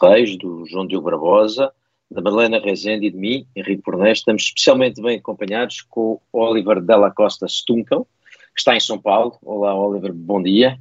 [0.00, 1.72] Reis, do João Diogo Barbosa,
[2.10, 4.18] da Madalena Rezende e de mim, Henrique Pornés.
[4.18, 8.06] Estamos especialmente bem acompanhados com o Oliver Della Costa Stunkel,
[8.54, 9.38] que está em São Paulo.
[9.42, 10.78] Olá, Oliver, bom dia.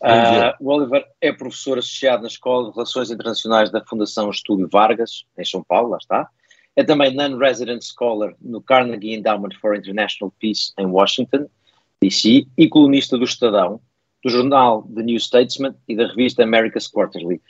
[0.00, 0.56] Bom dia.
[0.60, 5.24] Uh, o Oliver é professor associado na Escola de Relações Internacionais da Fundação Estúdio Vargas,
[5.36, 6.28] em São Paulo, lá está.
[6.76, 11.48] É também non-resident scholar no Carnegie Endowment for International Peace em Washington,
[12.00, 13.80] D.C., e colunista do Estadão,
[14.22, 17.40] do jornal The New Statesman e da revista America's Quarterly.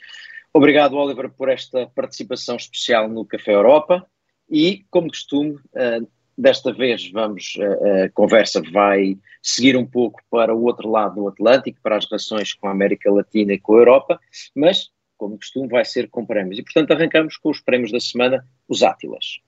[0.53, 4.05] Obrigado, Oliver, por esta participação especial no Café Europa
[4.49, 6.07] e, como costume, uh,
[6.37, 11.27] desta vez vamos, uh, a conversa vai seguir um pouco para o outro lado do
[11.27, 14.19] Atlântico, para as relações com a América Latina e com a Europa,
[14.55, 16.57] mas, como costume, vai ser com prémios.
[16.57, 19.39] E, portanto, arrancamos com os prémios da semana, os Átilas.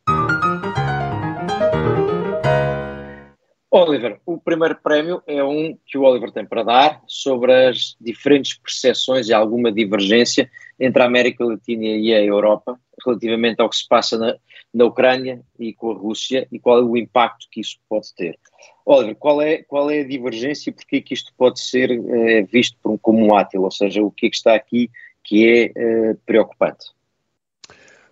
[3.74, 8.54] Oliver, o primeiro prémio é um que o Oliver tem para dar sobre as diferentes
[8.56, 13.88] percepções e alguma divergência entre a América Latina e a Europa relativamente ao que se
[13.88, 14.36] passa na,
[14.74, 18.38] na Ucrânia e com a Rússia e qual é o impacto que isso pode ter.
[18.86, 22.78] Oliver, qual é, qual é a divergência e porquê que isto pode ser eh, visto
[22.84, 24.92] por como um átil, ou seja, o que é que está aqui
[25.24, 26.88] que é eh, preocupante?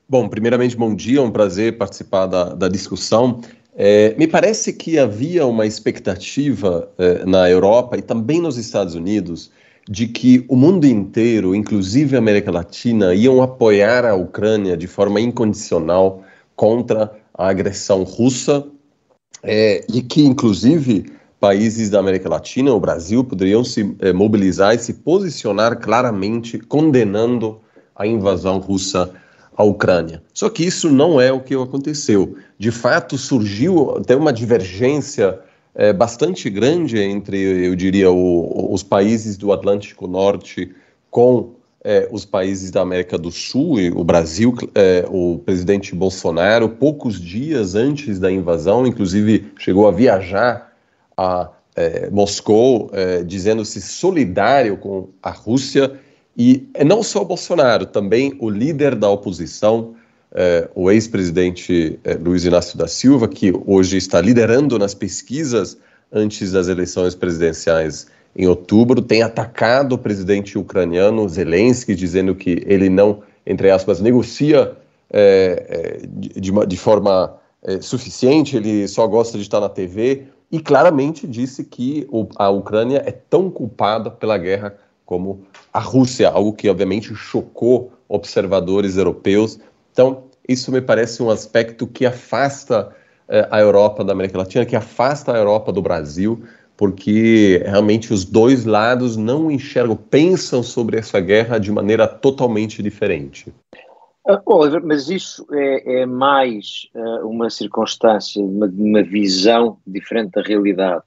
[0.07, 3.41] Bom, primeiramente, bom dia, é um prazer participar da, da discussão.
[3.75, 9.52] É, me parece que havia uma expectativa é, na Europa e também nos Estados Unidos
[9.89, 15.20] de que o mundo inteiro, inclusive a América Latina, iam apoiar a Ucrânia de forma
[15.20, 16.23] incondicional
[16.56, 18.66] contra a agressão russa
[19.42, 24.80] é, e que, inclusive, países da América Latina, o Brasil, poderiam se é, mobilizar e
[24.80, 27.59] se posicionar claramente condenando
[27.95, 29.11] a invasão russa
[29.59, 30.23] à Ucrânia.
[30.33, 35.39] Só que isso não é o que aconteceu de fato surgiu até uma divergência
[35.73, 40.69] é, bastante grande entre, eu diria, o, os países do Atlântico Norte
[41.09, 46.67] com é, os países da América do Sul e o Brasil, é, o presidente Bolsonaro,
[46.67, 50.73] poucos dias antes da invasão, inclusive chegou a viajar
[51.15, 55.98] a é, Moscou, é, dizendo-se solidário com a Rússia.
[56.39, 59.94] E não só Bolsonaro, também o líder da oposição,
[60.32, 65.78] é, o ex-presidente é, Luiz Inácio da Silva, que hoje está liderando nas pesquisas
[66.10, 72.88] antes das eleições presidenciais em outubro, tem atacado o presidente ucraniano Zelensky, dizendo que ele
[72.88, 74.78] não, entre aspas, negocia
[75.10, 77.36] é, de, de, forma
[77.82, 83.04] suficiente, ele só gosta de estar na TV, e claramente disse que o, a Ucrânia
[83.05, 84.78] é tão culpada pela guerra
[85.09, 85.42] como
[85.73, 89.59] a Rússia, algo que obviamente chocou observadores europeus
[89.99, 92.95] então, isso me parece um aspecto que afasta
[93.27, 96.42] eh, a Europa da América Latina, que afasta a Europa do Brasil,
[96.77, 103.53] porque realmente os dois lados não enxergam, pensam sobre essa guerra de maneira totalmente diferente.
[104.25, 110.42] Uh, Oliver, mas isso é, é mais uh, uma circunstância, uma, uma, visão diferente da
[110.42, 111.03] realidade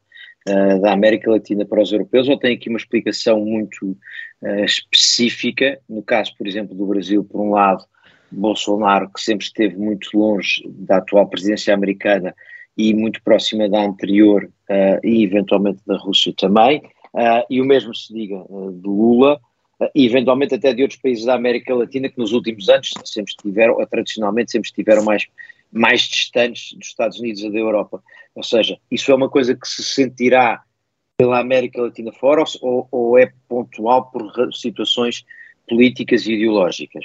[0.49, 3.97] uh, da América Latina para os europeus, ou tem aqui uma explicação muito
[4.65, 7.85] específica, no caso, por exemplo, do Brasil, por um lado,
[8.33, 12.35] Bolsonaro, que sempre esteve muito longe da atual presidência americana
[12.77, 16.79] e muito próxima da anterior uh, e eventualmente da Rússia também,
[17.15, 19.39] uh, e o mesmo se diga uh, de Lula,
[19.97, 23.85] e eventualmente até de outros países da América Latina que nos últimos anos sempre estiveram,
[23.87, 25.27] tradicionalmente sempre estiveram mais,
[25.73, 28.03] mais distantes dos Estados Unidos e da Europa.
[28.35, 30.63] Ou seja, isso é uma coisa que se sentirá
[31.17, 35.25] pela América Latina fora ou, ou é pontual por situações
[35.69, 37.05] políticas e ideológicas?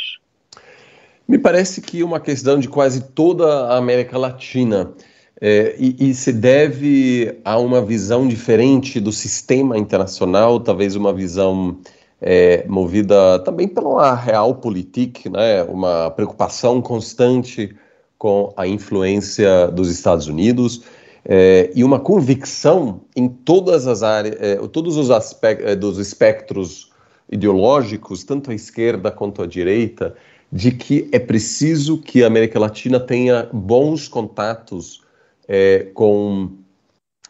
[1.27, 4.93] Me parece que é uma questão de quase toda a América Latina.
[5.39, 11.79] É, e, e, se deve a uma visão diferente do sistema internacional, talvez uma visão
[12.19, 17.75] é, movida também pela realpolitik, né, uma preocupação constante
[18.17, 20.81] com a influência dos Estados Unidos
[21.23, 26.91] é, e uma convicção em todas as áreas, é, todos os aspectos é, dos espectros
[27.29, 30.15] ideológicos, tanto à esquerda quanto à direita,
[30.51, 35.01] de que é preciso que a América Latina tenha bons contatos
[35.47, 36.51] é, com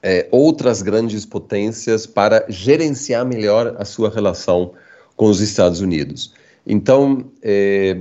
[0.03, 4.73] é, outras grandes potências para gerenciar melhor a sua relação
[5.15, 6.33] com os Estados Unidos.
[6.65, 7.99] Então, é,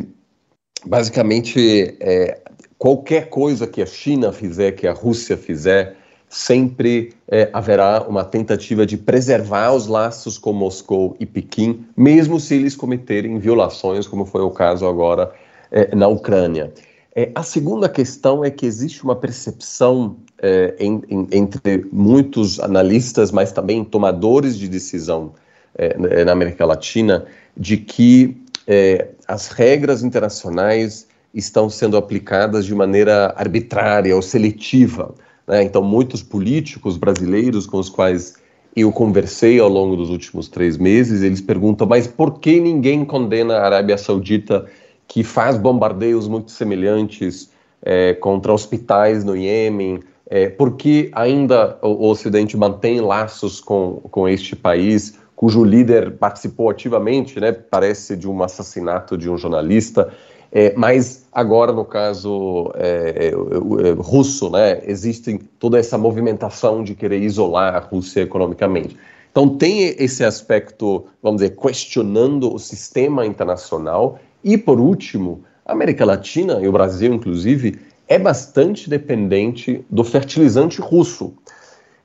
[0.85, 2.39] basicamente, é,
[2.79, 5.97] qualquer coisa que a China fizer, que a Rússia fizer,
[6.29, 12.55] sempre é, haverá uma tentativa de preservar os laços com Moscou e Pequim, mesmo se
[12.55, 15.33] eles cometerem violações, como foi o caso agora
[15.71, 16.73] é, na Ucrânia.
[17.15, 23.31] É, a segunda questão é que existe uma percepção é, em, em, entre muitos analistas,
[23.31, 25.33] mas também tomadores de decisão
[25.75, 27.25] é, na América Latina,
[27.57, 28.37] de que
[28.67, 31.06] é, as regras internacionais
[31.37, 35.15] estão sendo aplicadas de maneira arbitrária ou seletiva.
[35.47, 35.63] Né?
[35.63, 38.37] Então, muitos políticos brasileiros com os quais
[38.75, 43.57] eu conversei ao longo dos últimos três meses, eles perguntam, mas por que ninguém condena
[43.57, 44.67] a Arábia Saudita
[45.07, 47.51] que faz bombardeios muito semelhantes
[47.83, 50.01] é, contra hospitais no Iêmen?
[50.29, 55.19] É, por que ainda o, o Ocidente mantém laços com, com este país?
[55.37, 60.11] cujo líder participou ativamente, né, parece, de um assassinato de um jornalista.
[60.59, 66.95] É, mas agora, no caso é, é, é, russo, né, existe toda essa movimentação de
[66.95, 68.97] querer isolar a Rússia economicamente.
[69.31, 74.19] Então, tem esse aspecto, vamos dizer, questionando o sistema internacional.
[74.43, 80.81] E, por último, a América Latina, e o Brasil, inclusive, é bastante dependente do fertilizante
[80.81, 81.35] russo.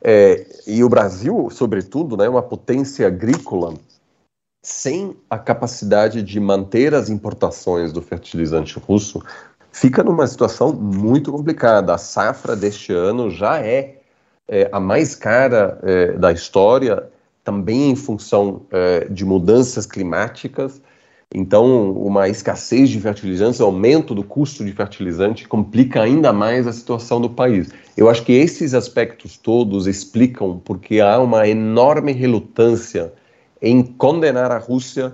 [0.03, 3.75] É, e o Brasil, sobretudo, é né, uma potência agrícola
[4.61, 9.21] sem a capacidade de manter as importações do fertilizante russo,
[9.71, 11.95] fica numa situação muito complicada.
[11.95, 14.01] A safra deste ano já é,
[14.47, 17.09] é a mais cara é, da história,
[17.43, 20.79] também em função é, de mudanças climáticas.
[21.33, 27.19] Então, uma escassez de fertilizantes, aumento do custo de fertilizante, complica ainda mais a situação
[27.19, 27.71] do país.
[27.97, 33.13] Eu acho que esses aspectos todos explicam porque há uma enorme relutância
[33.61, 35.13] em condenar a Rússia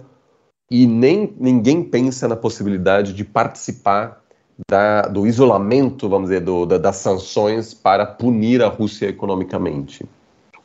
[0.69, 4.21] e nem ninguém pensa na possibilidade de participar
[4.69, 10.05] da, do isolamento, vamos dizer, do, da, das sanções para punir a Rússia economicamente.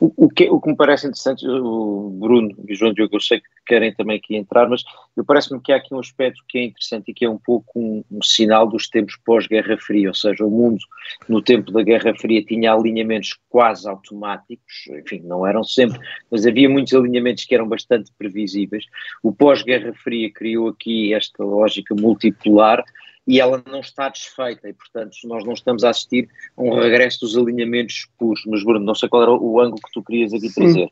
[0.04, 3.38] O, que, o que me parece interessante, o Bruno e o João Diogo, eu sei
[3.38, 4.82] que querem também aqui entrar, mas
[5.24, 8.02] parece-me que há aqui um aspecto que é interessante e que é um pouco um,
[8.10, 10.80] um sinal dos tempos pós-Guerra Fria, ou seja, o mundo
[11.28, 16.68] no tempo da Guerra Fria tinha alinhamentos quase automáticos, enfim, não eram sempre, mas havia
[16.68, 18.86] muitos alinhamentos que eram bastante previsíveis.
[19.22, 22.82] O pós-Guerra Fria criou aqui esta lógica multipolar
[23.26, 27.20] e ela não está desfeita e, portanto, nós não estamos a assistir a um regresso
[27.20, 28.42] dos alinhamentos puros.
[28.46, 30.90] Mas, Bruno, não sei qual era o ângulo que tu querias aqui trazer.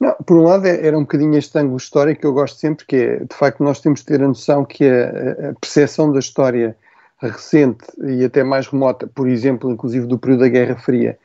[0.00, 2.86] Não, por um lado é, era um bocadinho este ângulo histórico que eu gosto sempre,
[2.86, 6.20] que é, de facto, nós temos de ter a noção que a, a percepção da
[6.20, 6.76] história
[7.20, 11.18] recente e até mais remota, por exemplo, inclusive do período da Guerra Fria,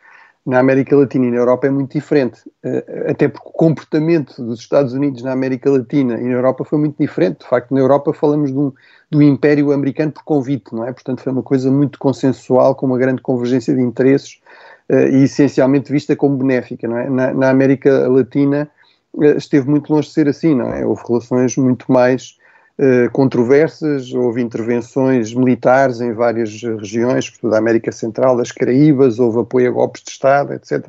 [0.45, 4.59] na América Latina e na Europa é muito diferente, eh, até porque o comportamento dos
[4.59, 7.39] Estados Unidos na América Latina e na Europa foi muito diferente.
[7.39, 8.73] De facto, na Europa falamos de um,
[9.09, 10.91] do Império Americano por convite, não é?
[10.91, 14.41] Portanto, foi uma coisa muito consensual, com uma grande convergência de interesses
[14.89, 17.09] uh, e essencialmente vista como benéfica, não é?
[17.09, 18.69] Na, na América Latina
[19.13, 20.85] uh, esteve muito longe de ser assim, não é?
[20.85, 22.37] Houve relações muito mais
[22.79, 29.39] uh, controversas, houve intervenções militares em várias regiões, portanto, da América Central, das Caraíbas, houve
[29.39, 30.85] apoio a golpes de Estado, etc.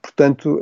[0.00, 0.60] Portanto,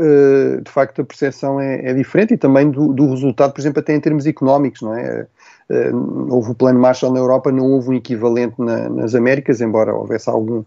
[0.64, 3.94] de facto, a percepção é, é diferente e também do, do, resultado, por exemplo, até
[3.94, 5.26] em termos económicos, não é?
[5.68, 9.92] Uh, houve o plano Marshall na Europa, não houve um equivalente na, nas Américas, embora
[9.92, 10.62] houvesse algum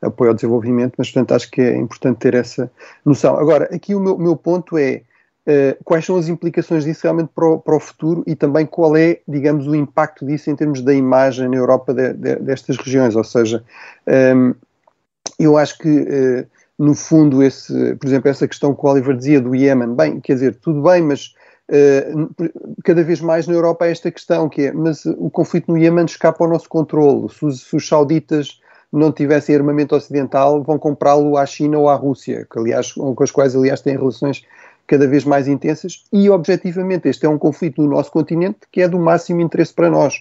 [0.00, 2.70] apoio ao desenvolvimento, mas portanto acho que é importante ter essa
[3.04, 3.36] noção.
[3.36, 5.02] Agora, aqui o meu, meu ponto é
[5.46, 8.96] uh, quais são as implicações disso realmente para o, para o, futuro e também qual
[8.96, 13.16] é, digamos, o impacto disso em termos da imagem na Europa de, de, destas regiões,
[13.16, 13.62] ou seja,
[14.06, 14.54] um, ehm,
[15.38, 16.46] eu acho que uh,
[16.78, 20.34] no fundo esse, por exemplo, essa questão que o Oliver dizia do Iémen, bem, quer
[20.34, 21.34] dizer, tudo bem, mas
[21.66, 22.28] Uh,
[22.84, 26.04] cada vez mais na Europa há esta questão que é, mas o conflito no Iêmen
[26.04, 27.26] escapa ao nosso controle.
[27.30, 28.60] Se os, se os sauditas
[28.92, 33.30] não tivessem armamento ocidental, vão comprá-lo à China ou à Rússia, que, aliás, com as
[33.30, 34.44] quais, aliás, têm relações
[34.86, 38.88] cada vez mais intensas, e, objetivamente, este é um conflito no nosso continente que é
[38.88, 40.14] do máximo interesse para nós.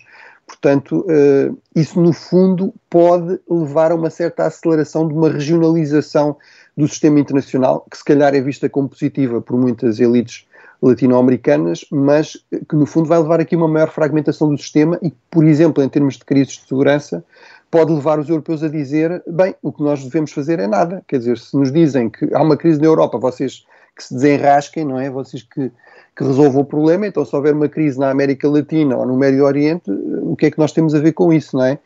[0.45, 6.37] Portanto, uh, isso, no fundo, pode levar a uma certa aceleração de uma regionalização
[6.75, 10.45] do sistema internacional, que se calhar é vista como positiva por muitas elites
[10.81, 15.45] latino-americanas, mas que no fundo vai levar aqui uma maior fragmentação do sistema e, por
[15.45, 17.23] exemplo, em termos de crises de segurança,
[17.71, 21.01] pode levar os europeus a dizer, bem, o que nós devemos fazer é nada.
[21.07, 24.85] Quer dizer, se nos dizem que há uma crise na Europa, vocês que se desenrasquem,
[24.85, 25.09] não é?
[25.09, 25.71] Vocês que,
[26.15, 29.45] que resolvam o problema, então se houver uma crise na América Latina ou no Médio
[29.45, 31.79] Oriente, o que é que nós temos a ver com isso, não é?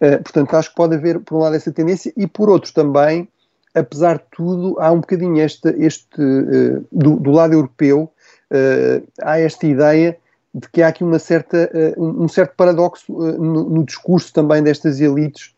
[0.00, 3.28] Uh, portanto, acho que pode haver, por um lado, essa tendência e, por outro, também,
[3.74, 8.10] apesar de tudo, há um bocadinho este, este uh, do, do, lado europeu,
[8.50, 10.16] uh, há esta ideia
[10.52, 15.52] de que há aqui uma certa, um certo paradoxo no, no, discurso também destas elites,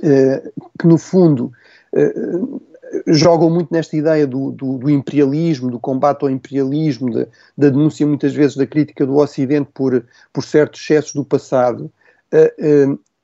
[0.00, 1.52] que no fundo
[3.06, 7.26] jogam muito nesta ideia do, do, do, imperialismo, do combate ao imperialismo, de,
[7.56, 11.90] da denúncia muitas vezes da crítica do Ocidente por, por certos excessos do passado,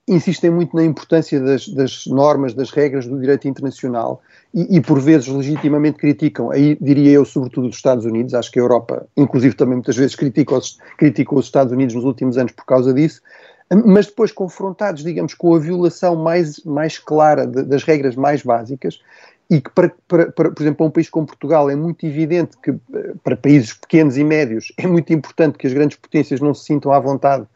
[0.07, 4.21] insistem muito na importância das, das, normas, das regras do direito internacional
[4.53, 8.59] e, e, por vezes legitimamente criticam, aí diria eu, sobretudo os Estados Unidos, acho que
[8.59, 12.53] a Europa, inclusive também muitas vezes critica os, critica os Estados Unidos nos últimos anos
[12.53, 13.21] por causa disso,
[13.87, 19.01] mas depois confrontados, digamos, com a violação mais, mais clara de, das regras mais básicas,
[19.53, 22.57] e que, para, para, para, por exemplo, para um país como Portugal é muito evidente
[22.57, 22.75] que,
[23.23, 26.91] para países pequenos e médios, é muito importante que as grandes potências não se sintam
[26.91, 27.47] à vontade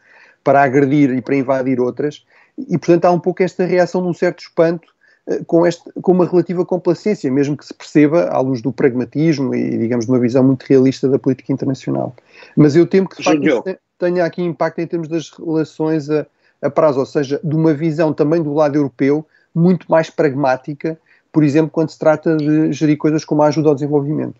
[0.43, 2.23] para agredir e para invadir outras,
[2.55, 4.87] e portanto há um pouco esta reação de um certo espanto
[5.27, 9.55] eh, com, este, com uma relativa complacência, mesmo que se perceba à luz do pragmatismo
[9.55, 12.15] e, digamos, de uma visão muito realista da política internacional.
[12.55, 16.27] Mas eu temo que, de facto, tenha aqui impacto em termos das relações a,
[16.61, 19.25] a prazo, ou seja, de uma visão também do lado europeu
[19.55, 20.99] muito mais pragmática,
[21.31, 24.39] por exemplo, quando se trata de gerir coisas como a ajuda ao desenvolvimento.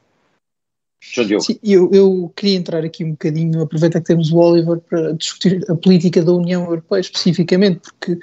[0.99, 5.63] Sim, eu, eu, queria entrar aqui um bocadinho, aproveitar que temos o Oliver para discutir
[5.69, 8.19] a política da União Europeia especificamente, porque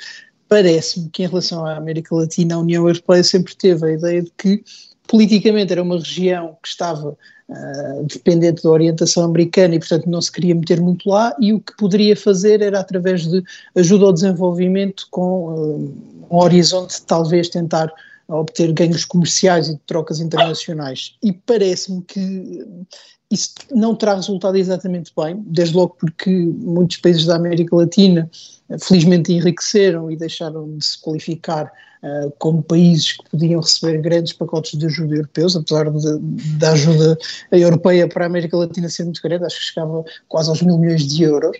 [0.48, 4.32] parece-me que em relação à América Latina a União Europeia sempre teve a ideia de
[4.36, 4.62] que
[5.06, 7.16] politicamente era uma região que estava
[7.48, 11.60] uh, dependente da orientação americana e portanto não se queria meter muito lá e o
[11.60, 13.42] que poderia fazer era através de
[13.76, 17.92] ajuda ao desenvolvimento com uh, um horizonte de talvez tentar
[18.28, 21.16] a obter ganhos comerciais e de trocas internacionais.
[21.22, 22.66] E parece-me que
[23.30, 28.30] isso não terá resultado exatamente bem, desde logo porque muitos países da América Latina
[28.80, 31.70] felizmente enriqueceram e deixaram de se qualificar
[32.02, 35.86] uh, como países que podiam receber grandes pacotes de ajuda europeus, apesar
[36.58, 37.18] da ajuda
[37.52, 41.06] europeia para a América Latina ser muito grande, acho que chegava quase aos mil milhões
[41.06, 41.56] de euros.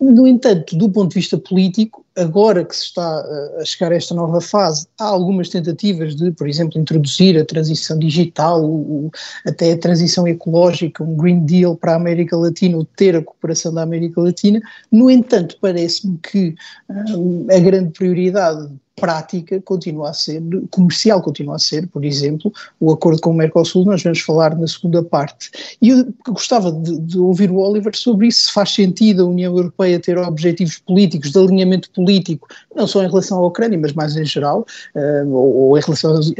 [0.00, 3.96] No entanto, do ponto de vista político, agora que se está uh, a chegar a
[3.96, 9.10] esta nova fase, há algumas tentativas de, por exemplo, introduzir a transição digital, o,
[9.46, 13.72] até a transição ecológica, um Green Deal para a América Latina, ou ter a cooperação
[13.72, 14.60] da América Latina.
[14.90, 16.47] No entanto, parece-me que
[16.88, 22.92] uh, a grande prioridade prática continua a ser, comercial continua a ser, por exemplo, o
[22.92, 25.50] acordo com o Mercosul, nós vamos falar na segunda parte.
[25.80, 29.56] E eu gostava de, de, ouvir o Oliver sobre isso, se faz sentido a União
[29.56, 34.16] Europeia ter objetivos políticos, de alinhamento político, não só em relação à Ucrânia, mas mais
[34.16, 36.34] em geral, uh, ou, ou, em relação aos, uh,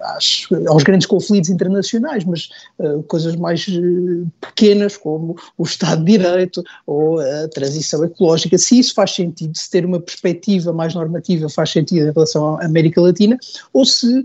[0.00, 3.66] às, aos, grandes conflitos internacionais, mas uh, coisas mais
[4.40, 9.70] pequenas, como o Estado de Direito ou a transição ecológica, se isso faz sentido, se
[9.70, 13.38] ter uma perspectiva mais normativa faz sentido em relação à América Latina,
[13.72, 14.24] ou se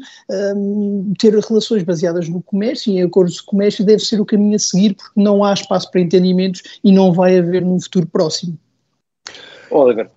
[0.55, 4.55] um, ter relações baseadas no comércio e em acordos de comércio deve ser o caminho
[4.55, 8.57] a seguir, porque não há espaço para entendimentos e não vai haver num futuro próximo.
[9.71, 10.09] Oliver.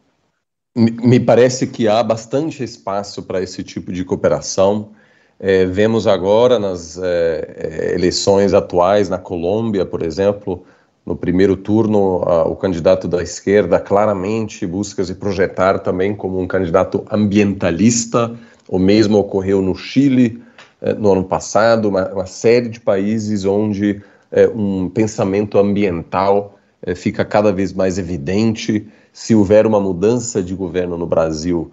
[0.75, 4.93] Me parece que há bastante espaço para esse tipo de cooperação.
[5.39, 10.65] É, vemos agora nas é, é eleições atuais na Colômbia, por exemplo,
[11.05, 17.05] no primeiro turno, o candidato da esquerda claramente busca se projetar também como um candidato
[17.11, 18.33] ambientalista.
[18.69, 20.41] O mesmo ocorreu no Chile
[20.83, 27.25] eh, no ano passado, uma, série de países onde eh, um pensamento ambiental eh, fica
[27.25, 28.87] cada vez mais evidente.
[29.13, 31.71] Se houver uma mudança de governo no Brasil,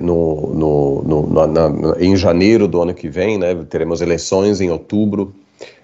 [0.00, 5.34] no, no, no, na, em janeiro do ano que vem, né, teremos eleições em outubro,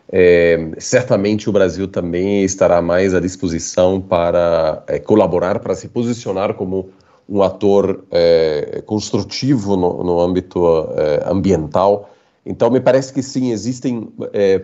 [0.09, 6.55] é, certamente o Brasil também estará mais à disposição para é, colaborar, para se posicionar
[6.55, 6.91] como
[7.29, 10.65] um ator é, construtivo no, no âmbito
[10.97, 12.11] é, ambiental.
[12.45, 14.63] Então, me parece que sim, existem é,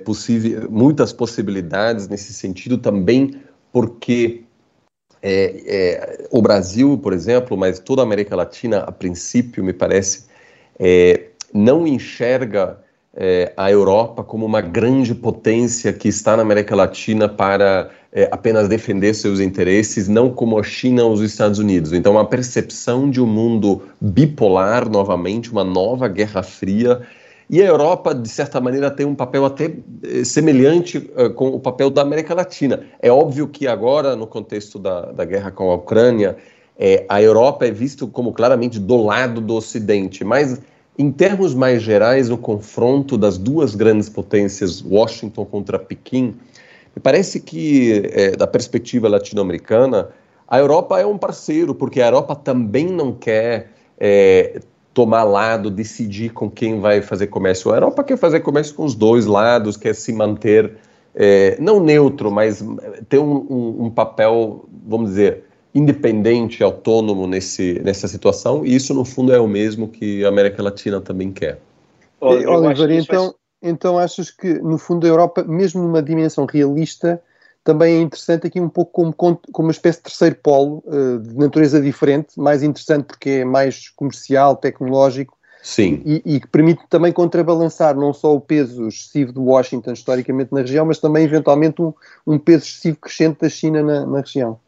[0.71, 4.45] muitas possibilidades nesse sentido também, porque
[5.21, 10.27] é, o Brasil, por exemplo, mas toda a América Latina, a princípio, me parece,
[11.53, 12.79] não enxerga
[13.15, 18.69] é, a Europa como uma grande potência que está na América Latina para é, apenas
[18.69, 21.93] defender seus interesses, não como a China ou os Estados Unidos.
[21.93, 27.03] Então, uma percepção de um mundo bipolar, novamente, uma nova Guerra Fria.
[27.51, 29.71] E a Europa, de certa maneira, tem um papel até
[30.03, 32.83] é, semelhante é, com o papel da América Latina.
[33.01, 36.37] É óbvio que agora, no contexto da, da guerra com a Ucrânia,
[36.79, 40.61] é, a Europa é vista como claramente do lado do Ocidente, mas
[40.99, 46.35] em termos mais gerais, o confronto das duas grandes potências, Washington contra Pequim,
[46.95, 50.11] me parece que, é, da perspectiva latino-americana,
[50.47, 54.61] a Europa é um parceiro, porque a Europa também não quer é,
[54.93, 57.71] tomar lado, decidir com quem vai fazer comércio.
[57.73, 60.77] A Europa quer fazer comércio com os dois lados, quer se manter,
[61.15, 62.63] é, não neutro, mas
[63.09, 69.05] ter um, um, um papel, vamos dizer, independente, autônomo nesse, nessa situação, e isso, no
[69.05, 71.59] fundo, é o mesmo que a América Latina também quer.
[72.21, 77.21] Oliver, então, então achas que, no fundo, a Europa, mesmo numa dimensão realista,
[77.65, 81.37] também é interessante aqui um pouco como, como uma espécie de terceiro polo uh, de
[81.37, 86.03] natureza diferente, mais interessante porque é mais comercial, tecnológico, Sim.
[86.05, 90.61] E, e, que permite também contrabalançar não só o peso excessivo de Washington historicamente na
[90.63, 91.95] região, mas também eventualmente um,
[92.27, 94.59] um peso excessivo crescente da China na, na região.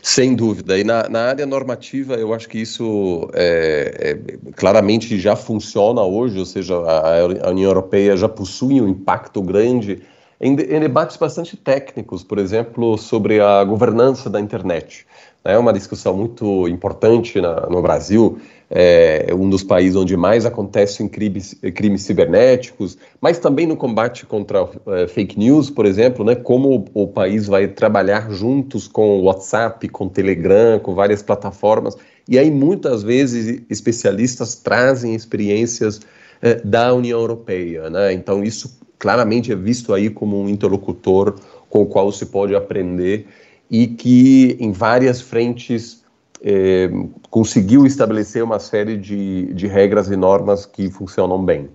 [0.00, 0.78] Sem dúvida.
[0.78, 6.38] E na, na, área normativa, eu acho que isso é, é, claramente já funciona hoje,
[6.38, 10.02] ou seja, a, a, União Europeia já possui um impacto grande
[10.40, 15.06] em, em, debates bastante técnicos, por exemplo, sobre a governança da internet.
[15.44, 18.38] É uma discussão muito importante na, no Brasil,
[18.74, 24.66] é um dos países onde mais acontecem crimes, crimes cibernéticos, mas também no combate contra
[24.86, 29.24] é, fake news, por exemplo, né, como o, o país vai trabalhar juntos com o
[29.24, 36.00] WhatsApp, com o Telegram, com várias plataformas, e aí muitas vezes especialistas trazem experiências
[36.40, 41.34] é, da União Europeia, né, então isso claramente é visto aí como um interlocutor
[41.68, 43.26] com o qual se pode aprender
[43.70, 46.01] e que em várias frentes
[46.44, 46.90] eh,
[47.30, 51.70] conseguiu estabelecer uma série de, de regras e normas que funcionam bem.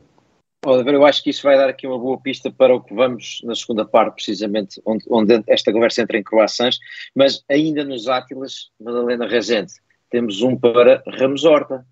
[0.65, 3.39] Oliver, eu acho que isso vai dar aqui uma boa pista para o que vamos
[3.43, 6.77] na segunda parte, precisamente, onde, onde esta conversa entra em croações,
[7.15, 9.74] mas ainda nos Átilas, Madalena Rezende,
[10.09, 11.86] temos um para Ramos Horta.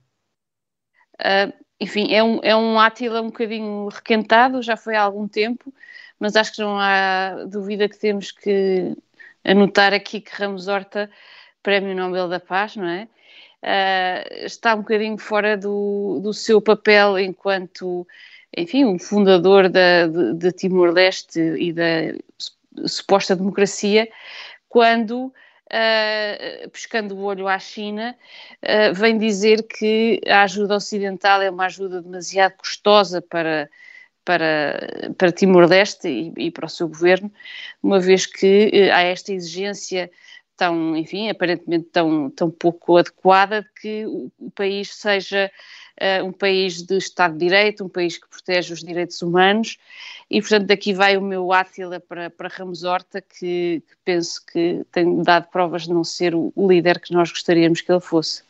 [1.22, 5.74] Uh, enfim, é um, é um Átila um bocadinho requentado, já foi há algum tempo,
[6.20, 8.96] mas acho que não há dúvida que temos que
[9.44, 11.10] anotar aqui que Ramos Horta,
[11.66, 13.08] Prémio Nobel da Paz, não é?
[13.64, 18.08] Uh, está um bocadinho fora do, do seu papel enquanto,
[18.56, 22.14] enfim, um fundador da, de, de Timor-Leste e da
[22.86, 24.08] suposta democracia,
[24.70, 28.16] quando uh, pescando o olho à China,
[28.62, 33.68] uh, vem dizer que a ajuda ocidental é uma ajuda demasiado custosa para,
[34.24, 37.34] para, para Timor-Leste e, e, para o seu governo,
[37.82, 40.12] uma vez que uh, há esta exigência
[40.58, 45.52] tão, enfim, aparentemente tão, tão pouco adequada de que o, país seja
[46.02, 49.78] uh, um país de Estado de Direito, um país que protege os direitos humanos,
[50.30, 54.86] e portanto daqui vai o meu Átila para, para Ramos Horta, que, que penso que
[54.92, 58.44] tem dado provas de não ser o, o, líder que nós gostaríamos que ele fosse.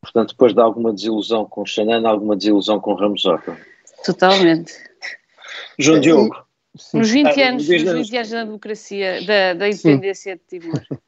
[0.00, 3.56] Portanto, depois de alguma desilusão com Xanana, alguma desilusão com Ramos Horta.
[4.04, 4.72] Totalmente.
[5.78, 6.51] João Diogo.
[6.76, 6.98] Sim.
[6.98, 10.58] Nos 20 ah, anos, nos 20 anos da democracia, da, da independência Sim.
[10.58, 10.82] de Timor.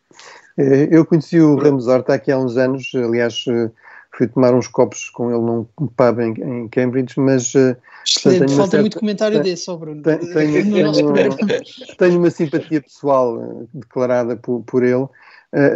[0.57, 3.71] Eh, eu conheci o Ramos Horta aqui há uns anos, aliás, eh,
[4.17, 7.53] fui tomar uns copos com ele num pub em, em Cambridge, mas.
[7.57, 10.01] Eh, Excelente, falta certa, muito comentário tenho, desse, oh Bruno.
[10.01, 15.09] Tenho, tenho, tenho, tenho, uma simpatia pessoal declarada por, por ele,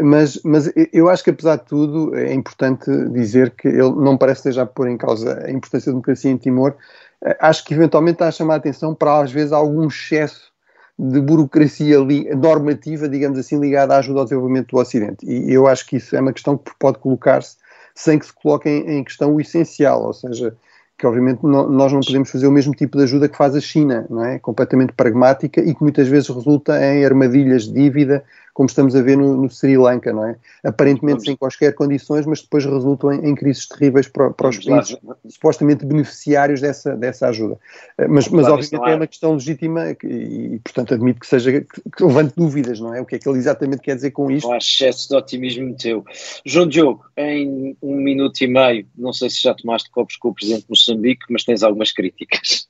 [0.05, 4.41] mas, mas eu acho que, apesar de tudo, é importante dizer que ele não parece
[4.41, 6.77] esteja a pôr em causa a importância da democracia em Timor.
[7.25, 10.49] Uh, acho que eventualmente está a chamar a atenção para, às vezes, algum excesso
[10.99, 11.99] de burocracia
[12.37, 15.25] normativa, digamos assim, ligada à ajuda ao desenvolvimento do Ocidente.
[15.25, 17.57] E eu acho que isso é uma questão que pode colocar-se
[17.95, 20.57] sem que se coloque em, questão o essencial, ou seja,
[20.97, 23.61] que obviamente no, nós não podemos fazer o mesmo tipo de ajuda que faz a
[23.61, 24.39] China, não é?
[24.39, 28.25] Completamente pragmática e que muitas vezes resulta em armadilhas de dívida
[28.59, 30.37] como estamos a ver no, no Sri Lanka, não é?
[30.65, 34.97] Aparentemente sem quaisquer condições, mas depois resultam em, em crises terríveis para, para os países
[35.29, 37.57] supostamente beneficiários dessa, dessa ajuda.
[37.97, 41.83] Eh, mas, mas obviamente é uma questão legítima e, e, portanto, admito que seja, que,
[41.89, 43.01] que levante dúvidas, não é?
[43.01, 44.49] O que é que ele exatamente quer dizer com isto?
[44.49, 46.05] Não há excesso de otimismo teu.
[46.45, 50.35] João Diogo, em um minuto e meio, não sei se já tomaste copos com o
[50.35, 52.68] Presidente de Moçambique, mas tens algumas críticas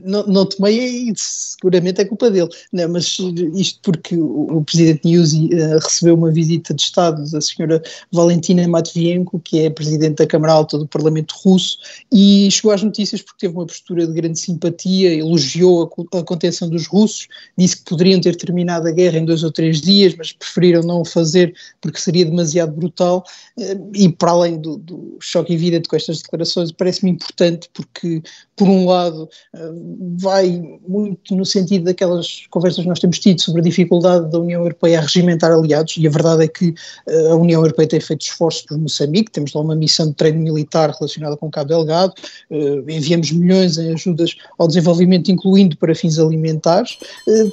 [0.00, 2.48] não, não tomei e seguramente é culpa dele.
[2.72, 3.16] Não, mas
[3.54, 8.66] isto porque o, o presidente Nyusi uh, recebeu uma visita de Estado da senhora Valentina
[8.66, 11.78] Matvienko, que é presidente da Câmara Alta do Parlamento Russo,
[12.12, 16.68] e chegou às notícias porque teve uma postura de grande simpatia, elogiou a, a contenção
[16.68, 20.32] dos russos, disse que poderiam ter terminado a guerra em dois ou três dias, mas
[20.32, 23.24] preferiram não o fazer porque seria demasiado brutal.
[23.56, 28.22] Uh, e para além do, do choque evidente com estas declarações, parece-me importante porque,
[28.56, 33.60] por um lado, uh, vai muito no sentido daquelas conversas que nós temos tido sobre
[33.60, 36.74] a dificuldade da União Europeia a regimentar aliados, e a verdade é que
[37.08, 40.40] uh, a União Europeia tem feito esforços por Moçambique, temos lá uma missão de treino
[40.40, 42.14] militar relacionada com Cabo Delgado,
[42.50, 46.98] uh, enviamos milhões em ajudas ao desenvolvimento, incluindo para fins alimentares.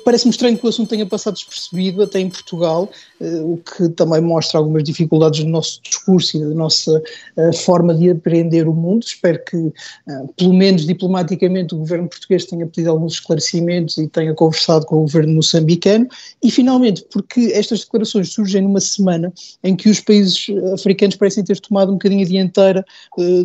[0.05, 4.59] Parece-me estranho que o assunto tenha passado despercebido até em Portugal, o que também mostra
[4.59, 7.01] algumas dificuldades do nosso discurso e da nossa
[7.63, 9.03] forma de aprender o mundo.
[9.03, 9.73] Espero que,
[10.37, 15.01] pelo menos, diplomaticamente o governo português tenha pedido alguns esclarecimentos e tenha conversado com o
[15.01, 16.07] governo moçambicano,
[16.43, 19.31] e finalmente porque estas declarações surgem numa semana
[19.63, 22.85] em que os países africanos parecem ter tomado um bocadinho a dianteira
[23.19, 23.43] eh,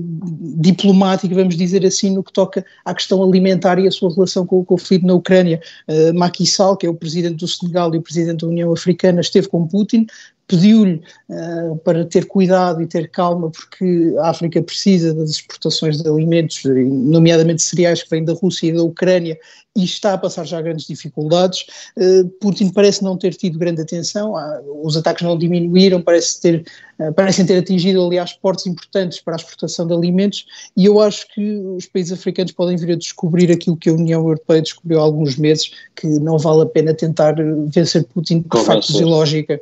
[0.59, 4.61] diplomática, vamos dizer assim, no que toca à questão alimentar e a sua relação com
[4.61, 5.61] o conflito na Ucrânia.
[5.89, 9.21] Uh, Macky Sall, que é o presidente do Senegal e o presidente da União Africana,
[9.21, 10.07] esteve com Putin,
[10.49, 16.09] pediu-lhe uh, para ter cuidado e ter calma, porque a África precisa das exportações de
[16.09, 19.39] alimentos, nomeadamente cereais que vêm da Rússia e da Ucrânia,
[19.75, 21.67] e está a passar já grandes dificuldades.
[21.97, 24.35] Uh, Putin parece não ter tido grande atenção,
[24.83, 26.65] os ataques não diminuíram, parece ter,
[27.01, 31.27] uh, parecem ter atingido, aliás, portos importantes para a exportação de alimentos, e eu acho
[31.35, 35.03] que os países africanos podem vir a descobrir aquilo que a União Europeia descobriu há
[35.03, 37.35] alguns meses, que não vale a pena tentar
[37.67, 39.61] vencer Putin por factos de lógica.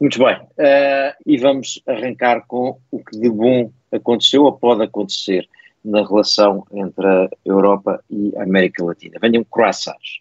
[0.00, 5.48] Muito bem, uh, e vamos arrancar com o que de bom aconteceu ou pode acontecer
[5.82, 9.18] na relação entre a Europa e a América Latina.
[9.20, 10.20] Venham croissants.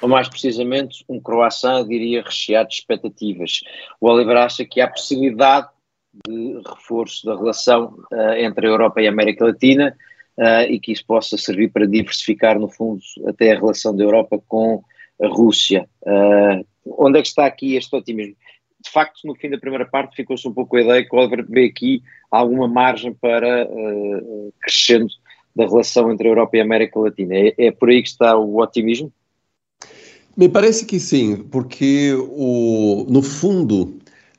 [0.00, 3.60] Ou mais precisamente, um croissant, eu diria, recheado de expectativas.
[4.00, 5.68] O Oliver acha que há possibilidade
[6.26, 9.96] de reforço da relação uh, entre a Europa e a América Latina
[10.38, 14.40] uh, e que isso possa servir para diversificar, no fundo, até a relação da Europa
[14.46, 14.82] com
[15.20, 15.88] a Rússia.
[16.02, 16.64] Uh,
[16.98, 18.34] onde é que está aqui este otimismo?
[18.82, 21.44] De facto, no fim da primeira parte, ficou-se um pouco a ideia que o Oliver
[21.48, 25.08] vê aqui alguma margem para uh, crescendo
[25.56, 27.34] da relação entre a Europa e a América Latina.
[27.34, 29.12] É, é por aí que está o otimismo?
[30.36, 33.98] Me parece que sim, porque o, no fundo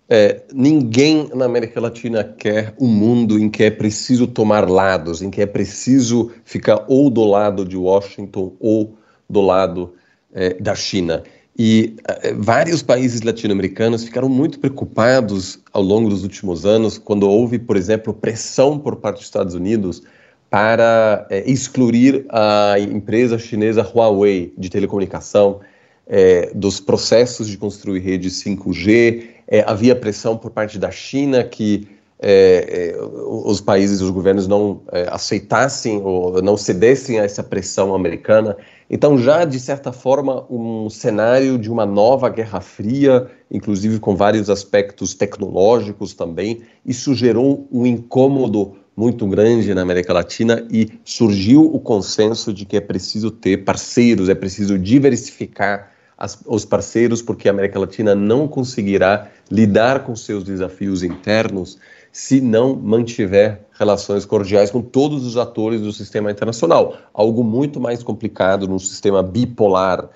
[0.10, 5.32] é, ninguém na América Latina quer um mundo em que é preciso tomar lados, em
[5.32, 8.96] que é preciso ficar ou do lado de Washington ou
[9.30, 9.94] do lado
[10.34, 11.24] é, da China.
[11.58, 17.58] E é, vários países latino-americanos ficaram muito preocupados ao longo dos últimos anos quando houve,
[17.58, 20.04] por exemplo, pressão por parte dos Estados Unidos
[20.50, 25.62] para é, excluir a empresa chinesa Huawei de telecomunicação
[26.08, 31.88] é, dos processos de construir redes 5G é, havia pressão por parte da China que
[32.20, 37.94] é, é, os países, os governos não é, aceitassem ou não cedessem a essa pressão
[37.94, 38.56] americana.
[38.90, 44.50] Então, já de certa forma, um cenário de uma nova Guerra Fria, inclusive com vários
[44.50, 51.80] aspectos tecnológicos também, isso gerou um incômodo muito grande na América Latina e surgiu o
[51.80, 55.92] consenso de que é preciso ter parceiros, é preciso diversificar
[56.26, 61.78] as, os parceiros, porque a América Latina não conseguirá lidar com seus desafios internos
[62.12, 66.98] se não mantiver relações cordiais com todos os atores do sistema internacional.
[67.14, 70.10] Algo muito mais complicado num sistema bipolar.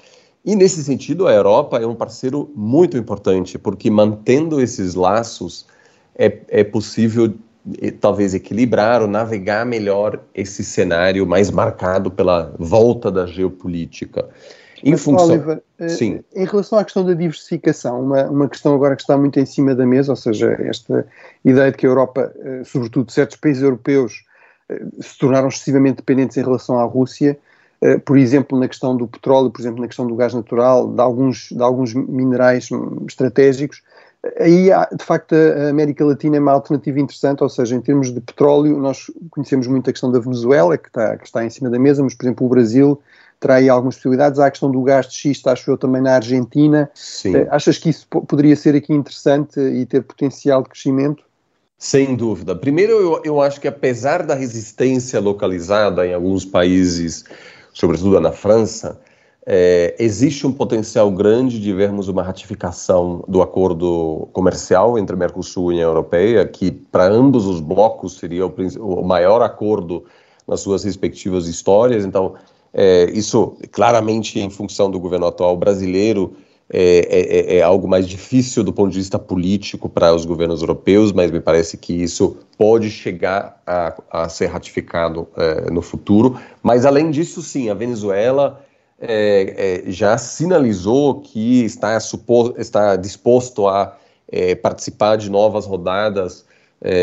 [0.43, 5.65] E nesse sentido, a Europa é um parceiro muito importante, porque mantendo esses laços
[6.15, 7.33] é, é possível
[7.99, 14.27] talvez equilibrar ou navegar melhor esse cenário mais marcado pela volta da geopolítica.
[14.83, 15.27] Em Mas, função.
[15.27, 16.21] Oliver, eh, Sim.
[16.33, 19.75] Em relação à questão da diversificação, uma, uma questão agora que está muito em cima
[19.75, 21.05] da mesa, ou seja, esta
[21.43, 24.23] ideia de que a Europa, eh, sobretudo certos países europeus,
[24.69, 27.37] eh, se tornaram excessivamente dependentes em relação à Rússia,
[28.03, 31.47] por exemplo, na questão do petróleo, por exemplo, na questão do gás natural, de alguns,
[31.49, 32.67] de alguns minerais
[33.07, 33.81] estratégicos,
[34.37, 38.19] aí de facto a América Latina é uma alternativa interessante, ou seja, em termos de
[38.19, 41.79] petróleo, nós conhecemos muito a questão da Venezuela, que está, que está em cima da
[41.79, 43.01] mesa, mas por exemplo o Brasil
[43.39, 44.39] terá aí algumas possibilidades.
[44.39, 46.89] Há a questão do gás de xisto, acho eu, também na Argentina.
[46.93, 47.35] Sim.
[47.35, 51.23] Uh, achas que isso poderia ser aqui interessante e ter potencial de crescimento?
[51.77, 52.53] Sem dúvida.
[52.55, 57.23] Primeiro, eu, eu acho que apesar da resistência localizada em alguns países,
[57.73, 58.99] sobretudo na França,
[59.45, 65.75] é, existe um potencial grande de vermos uma ratificação do acordo comercial entre Mercosul e
[65.75, 70.03] União Europeia, que para ambos os blocos seria o, o maior acordo
[70.45, 72.03] nas suas respectivas histórias.
[72.03, 72.35] Então,
[72.73, 76.35] é, isso, claramente, em função do governo atual brasileiro,
[76.71, 80.61] é, é, é, é, algo mais difícil do ponto de vista político para os governos
[80.61, 86.39] europeus, mas me parece que isso pode chegar a, a ser ratificado é, no futuro.
[86.61, 88.63] Mas, além disso, sim, a Venezuela
[89.01, 91.97] é, já sinalizou que está,
[92.57, 93.97] está disposto a
[94.61, 96.45] participar de novas rodadas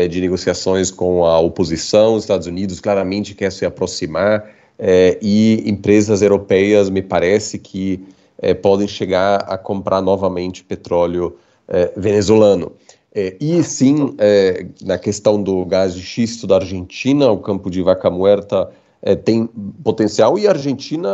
[0.09, 2.15] de negociações com a oposição.
[2.15, 8.05] Os Estados Unidos claramente quer se aproximar é, e empresas europeias, me parece que
[8.39, 11.35] é, podem chegar a comprar novamente petróleo
[11.67, 12.71] é, venezuelano.
[13.13, 17.81] É, e sim, é, na questão do gás de xisto da Argentina, o campo de
[17.81, 18.69] Vaca Muerta
[19.01, 19.49] é, tem
[19.83, 20.37] potencial.
[20.37, 21.09] E a Argentina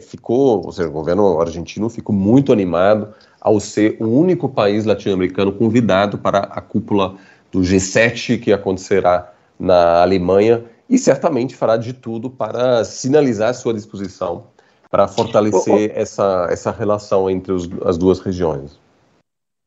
[0.00, 3.08] ficou, ou seja, o governo argentino ficou muito animado
[3.40, 7.14] ao ser o único país latino-americano convidado para a cúpula
[7.52, 14.48] do G7 que acontecerá na Alemanha e certamente fará de tudo para sinalizar sua disposição
[14.90, 18.78] para fortalecer essa, essa relação entre os, as duas regiões.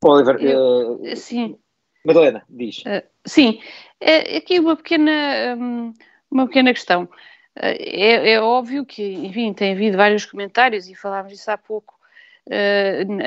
[0.03, 1.57] Oliver, uh, sim.
[2.05, 2.79] Madalena, diz.
[2.79, 3.62] Uh, sim,
[4.01, 5.93] é, aqui uma pequena, um,
[6.29, 7.07] uma pequena questão.
[7.55, 11.93] É, é, óbvio que, enfim, tem havido vários comentários e falámos disso há pouco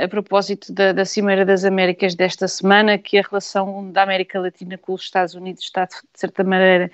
[0.02, 4.76] a propósito da, da, Cimeira das Américas desta semana, que a relação da América Latina
[4.76, 6.90] com os Estados Unidos está, de certa maneira,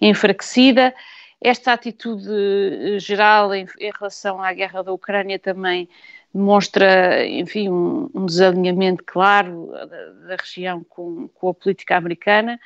[0.00, 0.94] enfraquecida.
[1.40, 5.88] Esta atitude eh, geral em, em relação à guerra da Ucrânia também
[6.32, 9.86] demonstra, enfim, um, um desalinhamento claro da,
[10.28, 12.58] da região com, com, a política americana.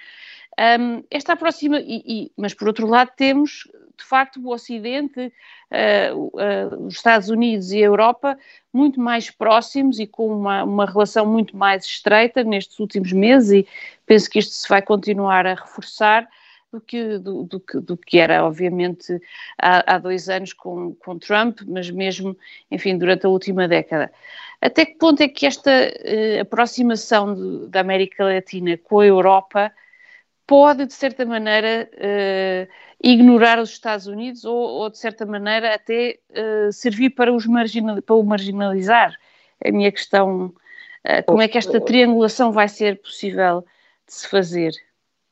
[0.58, 3.68] Um, esta aproxima, e, e, mas por outro lado temos
[3.98, 8.38] de facto, o Ocidente, uh, uh, os Estados Unidos e a Europa
[8.72, 13.68] muito mais próximos e com uma, uma relação muito mais estreita nestes últimos meses, e
[14.06, 16.28] penso que isto se vai continuar a reforçar
[16.72, 19.20] do que, do, do, do que era, obviamente,
[19.60, 22.36] há, há, dois anos com, com Trump, mas mesmo,
[22.70, 24.12] enfim, durante a última década.
[24.60, 29.72] Até que ponto é que esta uh, aproximação de, da América Latina com a Europa
[30.48, 32.72] pode, de certa maneira, uh,
[33.04, 38.00] ignorar os Estados Unidos ou, ou de certa maneira, até uh, servir para, os marginal,
[38.00, 39.14] para o marginalizar.
[39.64, 43.62] A minha questão, uh, como é que esta triangulação vai ser possível
[44.06, 44.72] de se fazer?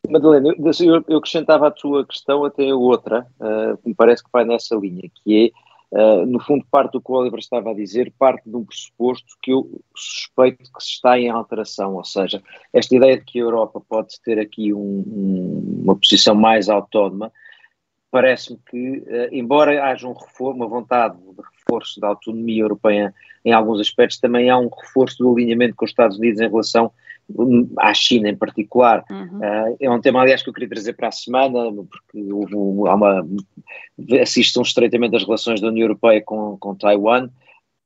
[0.09, 3.27] Madalena, eu, eu acrescentava à tua questão até outra,
[3.83, 7.11] que me parece que vai nessa linha, que é Uh, no fundo, parte do que
[7.11, 11.19] o Oliver estava a dizer, parte de um pressuposto que eu suspeito que se está
[11.19, 15.83] em alteração, ou seja, esta ideia de que a Europa pode ter aqui um, um,
[15.85, 17.33] uma posição mais autónoma,
[18.11, 23.53] parece-me que, uh, embora haja um reforço, uma vontade de reforço da autonomia europeia em
[23.53, 26.91] alguns aspectos, também há um reforço do alinhamento com os Estados Unidos em relação
[27.79, 29.05] à China em particular.
[29.11, 29.39] Uhum.
[29.39, 32.55] Uh, é um tema, aliás, que eu queria trazer para a semana, porque houve,
[32.89, 33.27] há uma,
[34.21, 37.29] assistam estreitamente as relações da União Europeia com, com Taiwan,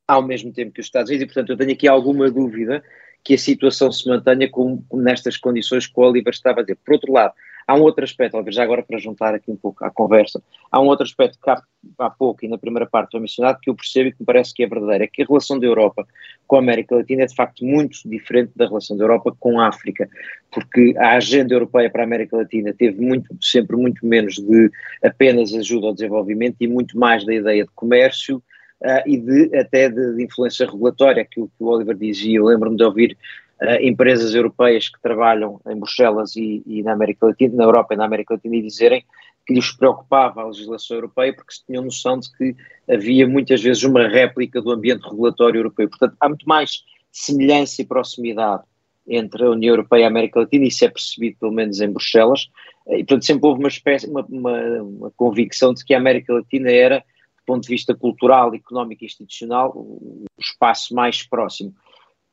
[0.06, 2.82] ao mesmo tempo que os Estados Unidos, e portanto eu tenho aqui alguma dúvida
[3.22, 6.78] que a situação se mantenha com, nestas condições que o Oliver estava a dizer.
[6.84, 7.34] Por outro lado,
[7.70, 10.86] Há um outro aspecto, já agora para juntar aqui um pouco à conversa, há um
[10.86, 11.62] outro aspecto que há,
[12.00, 14.52] há pouco e na primeira parte foi mencionado que eu percebo e que me parece
[14.52, 16.04] que é verdadeiro, é que a relação da Europa
[16.48, 19.68] com a América Latina é de facto muito diferente da relação da Europa com a
[19.68, 20.08] África,
[20.50, 24.68] porque a agenda europeia para a América Latina teve muito, sempre muito menos de
[25.04, 28.42] apenas ajuda ao desenvolvimento e muito mais da ideia de comércio,
[28.82, 32.46] Uh, e de, até de, de, influência regulatória, que o, que o Oliver dizia, eu
[32.46, 33.14] lembro-me de ouvir
[33.62, 37.96] uh, empresas europeias que trabalham em Bruxelas e, e, na América Latina, na Europa e
[37.96, 39.04] na América Latina, e dizerem
[39.46, 42.54] que lhes preocupava a legislação europeia porque se tinham noção de que
[42.88, 45.88] havia muitas vezes uma réplica do ambiente regulatório europeu.
[45.88, 48.62] Portanto, há muito mais semelhança e proximidade
[49.08, 52.48] entre a União Europeia e a América Latina, isso é percebido pelo menos em Bruxelas,
[52.86, 56.32] eh, e portanto sempre houve uma espécie, uma, uma, uma convicção de que a América
[56.32, 61.74] Latina era, do ponto de vista cultural, económico e institucional, o espaço mais próximo.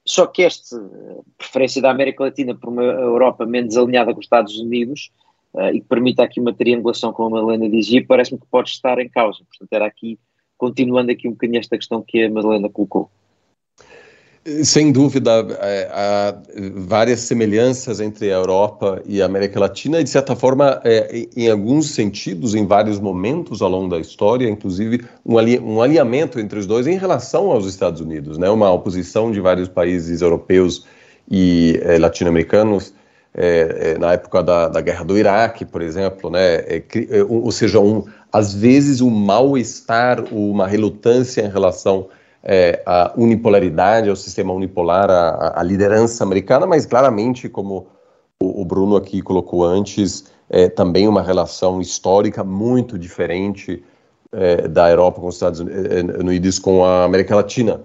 [0.07, 0.77] Só que esta
[1.37, 5.11] preferência da América Latina por uma Europa menos alinhada com os Estados Unidos
[5.53, 8.99] uh, e que permita aqui uma triangulação, como a Madalena dizia, parece-me que pode estar
[8.99, 9.39] em causa.
[9.39, 10.17] Portanto, era aqui,
[10.57, 13.11] continuando aqui um bocadinho esta questão que a Madalena colocou.
[14.63, 16.33] Sem dúvida, é, há
[16.73, 21.49] várias semelhanças entre a Europa e a América Latina, e de certa forma, é, em
[21.49, 26.87] alguns sentidos, em vários momentos ao longo da história, inclusive um, alinhamento entre os dois
[26.87, 28.49] em relação aos Estados Unidos, né?
[28.49, 30.85] uma oposição de vários países europeus
[31.29, 32.93] e é, latino-americanos,
[33.35, 36.63] é, é, na época da, da, guerra do Iraque, por exemplo, né?
[37.27, 42.07] Ou seja, um, às vezes um mal-estar, uma relutância em relação
[42.43, 47.87] é, a unipolaridade, ao sistema unipolar, a, a, liderança americana, mas claramente, como
[48.41, 53.83] o, o Bruno aqui colocou antes, é, também uma relação histórica muito diferente
[54.31, 57.81] é, da Europa com os Estados Unidos com a América Latina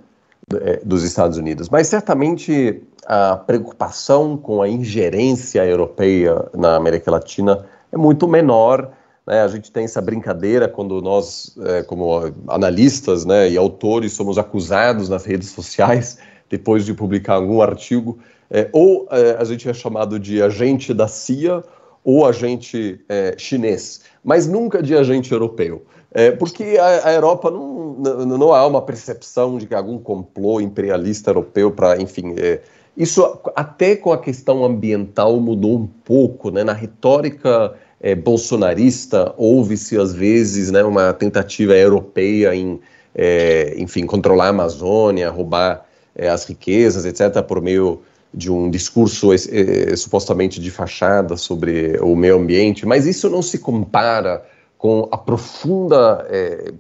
[0.61, 1.69] é, dos Estados Unidos.
[1.69, 8.91] Mas certamente a preocupação com a ingerência europeia na América Latina é muito menor
[9.27, 14.39] né, a gente tem essa brincadeira quando nós, é, como analistas né, e autores, somos
[14.39, 18.19] acusados nas redes sociais, depois de publicar algum artigo,
[18.51, 21.65] é, ou é, a gente é chamado de agente da CIA
[22.05, 25.85] ou agente é, chinês, mas nunca de agente europeu.
[26.15, 30.61] É, porque a, a Europa não, não, não, há uma percepção de que algum complô
[30.61, 32.61] imperialista europeu para, enfim, é,
[32.95, 36.63] isso até com a questão ambiental mudou um pouco, né?
[36.63, 42.81] Na retórica é, bolsonarista, houve-se às vezes né, uma tentativa europeia em,
[43.15, 45.87] é, enfim, controlar a Amazônia, roubar
[46.17, 48.03] é, as riquezas, etc., por meio
[48.35, 53.59] de um discurso é, supostamente de fachada sobre o meio ambiente, mas isso não se
[53.59, 54.43] compara
[54.77, 56.73] com a profunda é,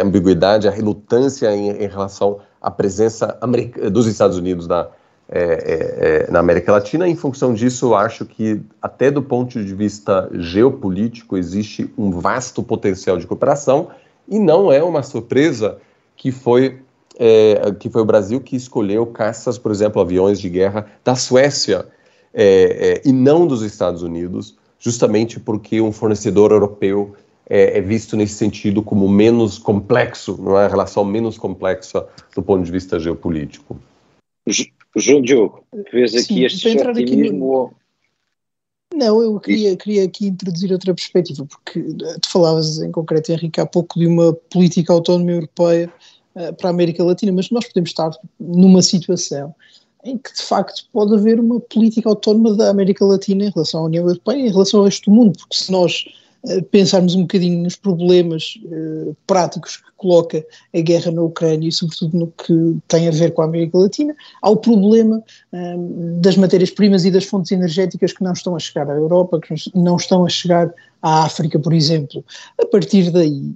[0.00, 3.36] ambiguidade, a relutância em, em relação à presença
[3.90, 4.86] dos Estados Unidos na,
[5.28, 7.08] é, é, é, na América Latina.
[7.08, 13.16] Em função disso, acho que, até do ponto de vista geopolítico, existe um vasto potencial
[13.16, 13.88] de cooperação
[14.28, 15.78] e não é uma surpresa
[16.16, 16.80] que foi,
[17.18, 21.86] é, que foi o Brasil que escolheu caças, por exemplo, aviões de guerra da Suécia
[22.32, 27.14] é, e não dos Estados Unidos, justamente porque um fornecedor europeu
[27.48, 30.64] é, é, visto nesse sentido como menos complexo, não é?
[30.64, 33.78] a relação menos complexa do ponto de vista geopolítico.
[34.96, 37.66] João Diogo, vês aqui Sim, este otimismo?
[37.66, 37.84] Aqui...
[38.94, 43.60] Não, eu queria, queria aqui introduzir outra perspectiva, porque eh, tu falavas em concreto, Henrique,
[43.60, 45.92] há pouco de uma política autónoma europeia
[46.36, 49.52] uh, para a América Latina, mas nós podemos estar numa situação
[50.04, 53.84] em que de facto pode haver uma política autónoma da América Latina em relação à
[53.86, 56.04] União Europeia, em relação ao resto do mundo, porque se nós
[56.70, 62.18] pensarmos um bocadinho nos problemas uh, práticos que coloca a guerra na Ucrânia e sobretudo
[62.18, 67.04] no que tem a ver com a América Latina, há o problema um, das matérias-primas
[67.04, 70.28] e das fontes energéticas que não estão a chegar à Europa, que não estão a
[70.28, 72.24] chegar à África, por exemplo.
[72.60, 73.54] A partir daí,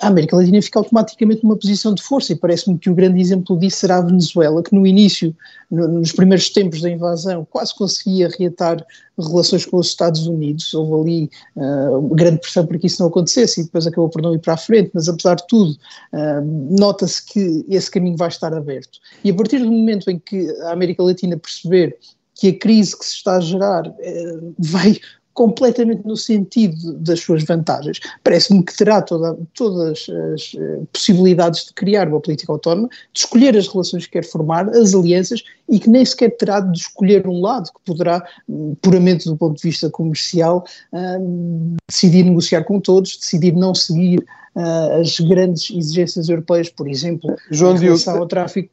[0.00, 3.56] a América Latina fica automaticamente numa posição de força e parece-me que o grande exemplo
[3.56, 5.34] disso será a Venezuela, que no início,
[5.70, 8.84] no, nos primeiros tempos da invasão, quase conseguia reatar
[9.16, 13.60] relações com os Estados Unidos, houve ali uh, grande pressão para que isso não acontecesse
[13.60, 17.24] e depois acabou por não ir para a frente, mas apesar de tudo, uh, nota-se
[17.24, 18.98] que esse caminho vai estar aberto.
[19.22, 21.96] E a partir do momento em que a América Latina perceber
[22.34, 24.98] que a crise que se está a gerar uh, vai
[25.36, 28.00] completamente no sentido das suas vantagens.
[28.24, 33.54] Parece-me que terá toda, todas as uh, possibilidades de criar uma política autónoma, de escolher
[33.54, 37.42] as relações que quer formar, as alianças, e que nem sequer terá de escolher um
[37.42, 43.18] lado, que poderá, um, puramente do ponto de vista comercial, uh, decidir negociar com todos,
[43.18, 44.20] decidir não seguir
[44.56, 48.70] uh, as grandes exigências europeias, por exemplo, João em relação ao tráfico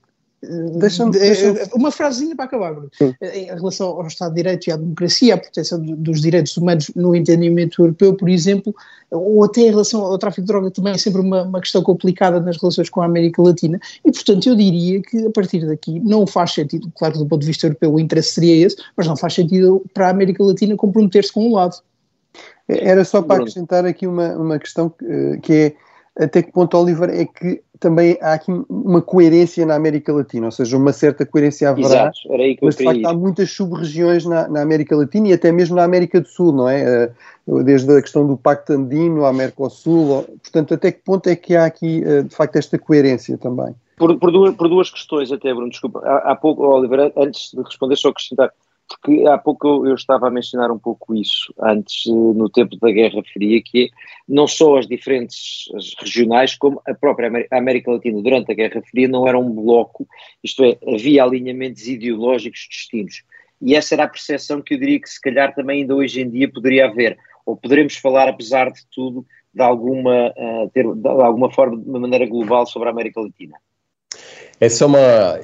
[0.75, 1.11] Deixa-me.
[1.11, 2.89] Deixa eh, uma frasezinha para acabar, Bruno.
[3.21, 7.15] Em relação ao Estado de Direito e à democracia, à proteção dos direitos humanos no
[7.15, 8.75] entendimento europeu, por exemplo,
[9.09, 12.41] ou até em relação ao tráfico de droga, também é sempre uma, uma questão complicada
[12.41, 13.79] nas relações com a América Latina.
[14.05, 17.41] E, portanto, eu diria que a partir daqui não faz sentido, claro que do ponto
[17.41, 20.75] de vista europeu o interesse seria esse, mas não faz sentido para a América Latina
[20.75, 21.77] comprometer-se com um lado.
[22.67, 25.75] Era só para acrescentar aqui uma, uma questão que, que é
[26.17, 30.51] até que ponto, Oliver, é que também há aqui uma coerência na América Latina, ou
[30.51, 34.25] seja, uma certa coerência haverá, Exato, era aí que mas de facto há muitas sub-regiões
[34.25, 36.81] na, na, América Latina e até mesmo na América do Sul, não é?
[36.83, 37.11] Eh,
[37.63, 41.65] desde a questão do Pacto Andino à Mercosul, portanto, até que ponto é que há
[41.65, 43.75] aqui, eh, de facto, esta coerência também?
[43.97, 47.61] Por, por, duas, por duas questões até, Bruno, desculpa, há, há pouco, Oliver, antes de
[47.61, 48.51] responder, só acrescentar,
[48.87, 52.77] porque há pouco eu, eu, estava a mencionar um pouco isso, antes, eh, no tempo
[52.77, 53.87] da Guerra Fria, que é
[54.27, 59.07] não só as diferentes as regionais, como a própria América Latina durante a Guerra Fria
[59.07, 60.07] não era um bloco,
[60.43, 63.23] isto é, havia alinhamentos ideológicos distintos.
[63.61, 66.29] E essa era a percepção que eu diria que se calhar também ainda hoje em
[66.29, 70.33] dia poderia haver, ou poderemos falar, apesar de tudo, de alguma,
[70.73, 73.57] ter, de alguma forma, de uma maneira global sobre a América Latina.
[74.59, 75.39] Essa é uma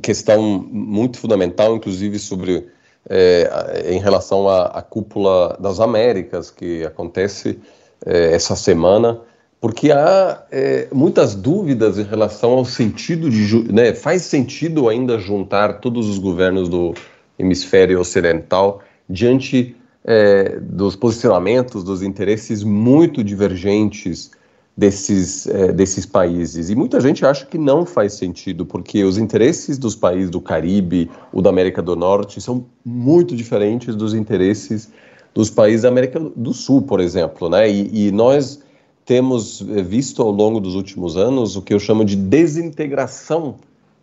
[0.00, 2.66] questão muito fundamental, inclusive sobre
[3.08, 7.58] é, em relação à, à, cúpula das Américas que acontece
[8.04, 9.20] é, essa semana,
[9.60, 15.80] porque há é, muitas dúvidas em relação ao sentido de, né, faz sentido ainda juntar
[15.80, 16.94] todos os governos do
[17.38, 24.30] hemisfério ocidental diante é, dos posicionamentos, dos interesses muito divergentes
[24.76, 26.68] desses, é, desses países.
[26.68, 31.10] E muita gente acha que não faz sentido, porque os interesses dos países do Caribe
[31.32, 34.90] ou da América do Norte são muito diferentes dos interesses
[35.32, 37.48] dos países da América do Sul, por exemplo.
[37.48, 37.68] Né?
[37.68, 38.62] E, e nós
[39.04, 43.56] temos é, visto ao longo dos últimos anos o que eu chamo de desintegração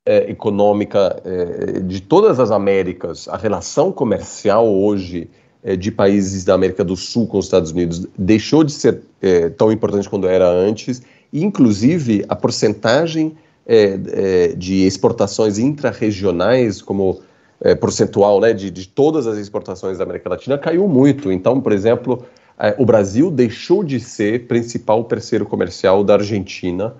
[0.05, 3.27] é, econômica é, de todas as Américas.
[3.27, 5.29] A relação comercial hoje
[5.77, 9.71] de países da América do Sul com os Estados Unidos deixou de ser é, tão
[9.71, 17.21] importante quanto era antes, e inclusive a porcentagem é, é de exportações intrarregionais, como
[17.79, 21.31] percentual né, de, de, todas as exportações da América Latina, caiu muito.
[21.31, 22.25] Então, por exemplo,
[22.75, 26.95] o Brasil deixou de ser principal parceiro comercial da Argentina.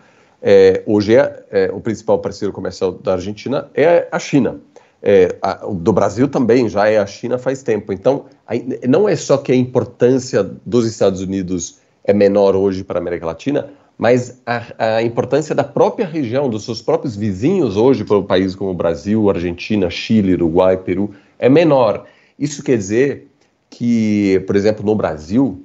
[0.86, 4.60] hoje é, o principal parceiro comercial da Argentina é a China.
[5.02, 7.92] É, a, do Brasil também, já é a China faz tempo.
[7.92, 8.54] Então, a,
[8.88, 13.26] não é só que a importância dos Estados Unidos é menor hoje para a América
[13.26, 18.24] Latina, mas a, a, importância da própria região, dos seus próprios vizinhos hoje para um
[18.24, 22.06] país como o Brasil, Argentina, Chile, Uruguai, Peru, é menor.
[22.38, 23.28] Isso quer dizer
[23.70, 25.64] que, por exemplo, no Brasil,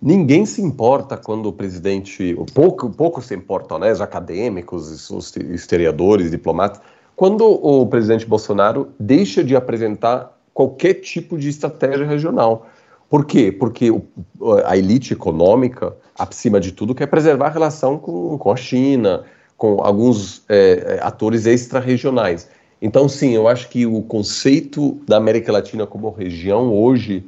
[0.00, 6.30] ninguém se importa quando o presidente, pouco, pouco se importam, né, os acadêmicos, os historiadores,
[6.30, 6.80] diplomatas,
[7.16, 12.66] quando o presidente Bolsonaro deixa de apresentar qualquer tipo de estratégia regional.
[13.08, 13.52] Por quê?
[13.52, 13.92] Porque
[14.64, 19.24] a elite econômica, acima de tudo, quer preservar a relação com, com a China,
[19.56, 22.48] com alguns é, atores extra-regionais.
[22.80, 27.24] Então, sim, eu acho que o conceito da América Latina como região hoje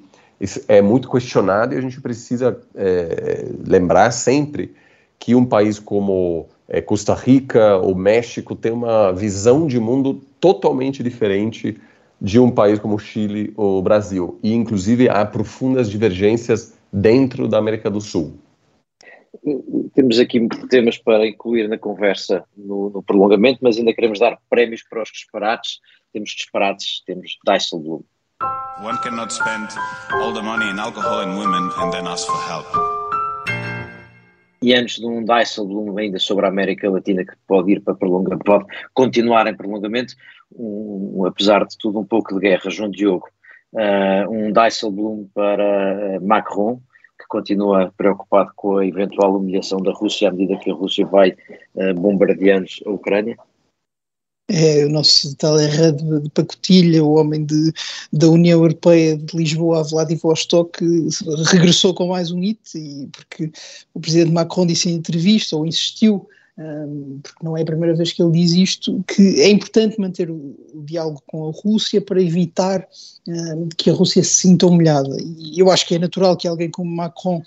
[0.69, 4.75] é muito questionado e a gente precisa é, lembrar sempre
[5.19, 11.03] que um país como é, Costa Rica ou México tem uma visão de mundo totalmente
[11.03, 11.81] diferente
[12.21, 14.39] de um país como Chile ou Brasil.
[14.43, 18.39] E, inclusive, há profundas divergências dentro da América do Sul.
[19.95, 24.83] Temos aqui temas para incluir na conversa no, no prolongamento, mas ainda queremos dar prémios
[24.89, 25.79] para os disparates.
[26.13, 28.05] Temos disparates, temos Dijsselbloem.
[28.83, 29.69] One cannot spend
[30.13, 32.96] all the money in alcohol and women and then ask for help.
[34.63, 38.45] E antes de um Dijsselbloem ainda sobre a América Latina que pode ir para prolongamento,
[38.45, 40.15] pode continuar em prolongamento,
[40.55, 43.29] um, apesar de tudo um pouco de guerra, João Diogo,
[43.73, 46.81] uh, um Dijsselbloem para Macron,
[47.19, 51.37] que continua preocupado com a eventual humilhação da Rússia à medida que a Rússia vai
[51.75, 53.37] uh, bombardeando a Ucrânia?
[54.49, 57.73] É o nosso Talleyrand de, de Pacotilha, o homem de,
[58.13, 60.79] da União Europeia de Lisboa Vladivostok,
[61.47, 63.51] regressou com mais um hit, e porque
[63.93, 66.29] o presidente Macron disse em entrevista, ou insistiu,
[66.59, 70.31] um, porque não é a primeira vez que ele diz isto, que é importante manter
[70.31, 72.87] o, o diálogo com a Rússia para evitar
[73.29, 75.17] um, que a Rússia se sinta humilhada.
[75.21, 77.43] E eu acho que é natural que alguém como Macron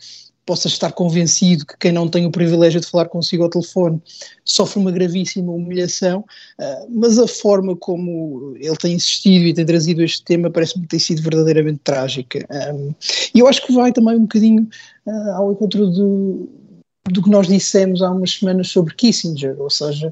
[0.49, 4.01] possa estar convencido que quem não tem o privilégio de falar consigo ao telefone
[4.43, 6.21] sofre uma gravíssima humilhação,
[6.59, 10.97] uh, mas a forma como ele tem insistido e tem trazido este tema parece-me ter
[10.97, 12.39] sido verdadeiramente trágica.
[13.35, 14.67] E eu acho que vai também um bocadinho
[15.05, 16.49] uh, ao encontro do,
[17.11, 20.11] do que nós dissemos há umas semanas sobre Kissinger, ou seja,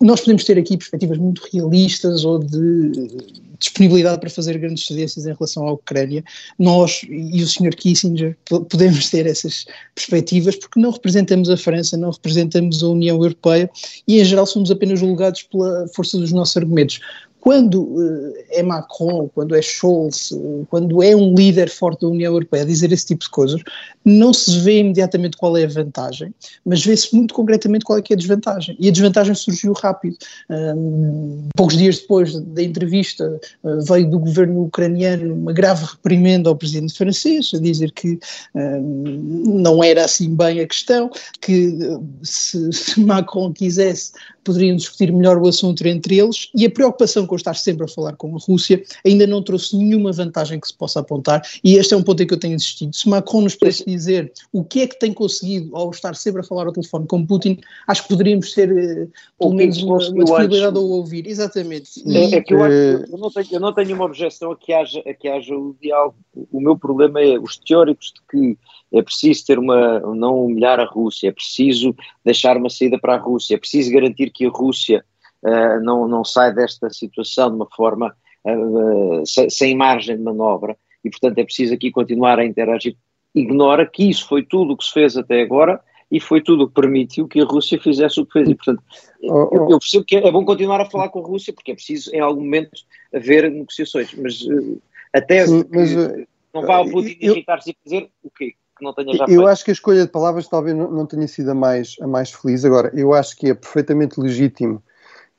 [0.00, 2.92] nós podemos ter aqui perspectivas muito realistas ou de
[3.58, 6.24] disponibilidade para fazer grandes cedências em relação à Ucrânia.
[6.58, 7.74] Nós e o Sr.
[7.74, 13.70] Kissinger podemos ter essas perspectivas porque não representamos a França, não representamos a União Europeia
[14.06, 17.00] e, em geral, somos apenas julgados pela força dos nossos argumentos
[17.44, 20.32] quando uh, é Macron, quando é Scholz,
[20.70, 23.60] quando é um líder forte da União Europeia dizer esse tipo de coisas,
[24.02, 26.34] não se vê imediatamente qual é a vantagem,
[26.64, 28.74] mas vê-se muito concretamente qual é que é a desvantagem.
[28.80, 30.16] E a desvantagem surgiu rápido.
[30.48, 36.56] Um, poucos dias depois da entrevista, uh, veio do governo ucraniano uma grave reprimenda ao
[36.56, 38.18] presidente francês, a dizer que
[38.54, 41.10] um, não era assim bem a questão,
[41.42, 41.76] que
[42.22, 44.12] se, se Macron quisesse
[44.44, 48.16] poderiam discutir melhor o assunto entre eles e a preocupação com estar sempre a falar
[48.16, 51.96] com a Rússia ainda não trouxe nenhuma vantagem que se possa apontar e este é
[51.96, 52.94] um ponto em que eu tenho insistido.
[52.94, 56.44] Se Macron nos pudesse dizer o que é que tem conseguido ao estar sempre a
[56.44, 60.76] falar ao telefone com Putin, acho que poderíamos ter uh, pelo menos uma, uma disponibilidade
[60.76, 61.26] a ouvir.
[61.26, 62.02] Exatamente.
[62.06, 64.72] É, é que eu, acho, eu, não tenho, eu não tenho uma objeção a que
[64.72, 66.16] haja, a que haja o diálogo.
[66.52, 68.58] O meu problema é os teóricos de que
[68.94, 73.18] é preciso ter uma, não humilhar a Rússia, é preciso deixar uma saída para a
[73.18, 75.04] Rússia, é preciso garantir que a Rússia
[75.42, 78.14] uh, não, não sai desta situação de uma forma
[78.44, 82.96] uh, sem, sem, margem de manobra e, portanto, é preciso aqui continuar a interagir.
[83.34, 86.68] Ignora que isso foi tudo o que se fez até agora e foi tudo o
[86.68, 88.48] que permitiu que a Rússia fizesse o que fez.
[88.48, 88.82] E, portanto,
[89.24, 89.56] oh, oh.
[89.56, 92.14] Eu, eu, percebo que é bom continuar a falar com a Rússia porque é preciso,
[92.14, 92.70] em algum momento,
[93.12, 94.80] haver negociações, mas uh,
[95.12, 95.92] até Sim, mas,
[96.54, 98.54] não vá ao Putin irritar-se e dizer o quê?
[98.76, 101.50] Que não tenha já Eu acho que a escolha de palavras talvez não, tenha sido
[101.50, 102.64] a mais, a mais feliz.
[102.64, 104.82] Agora, eu acho que é perfeitamente legítimo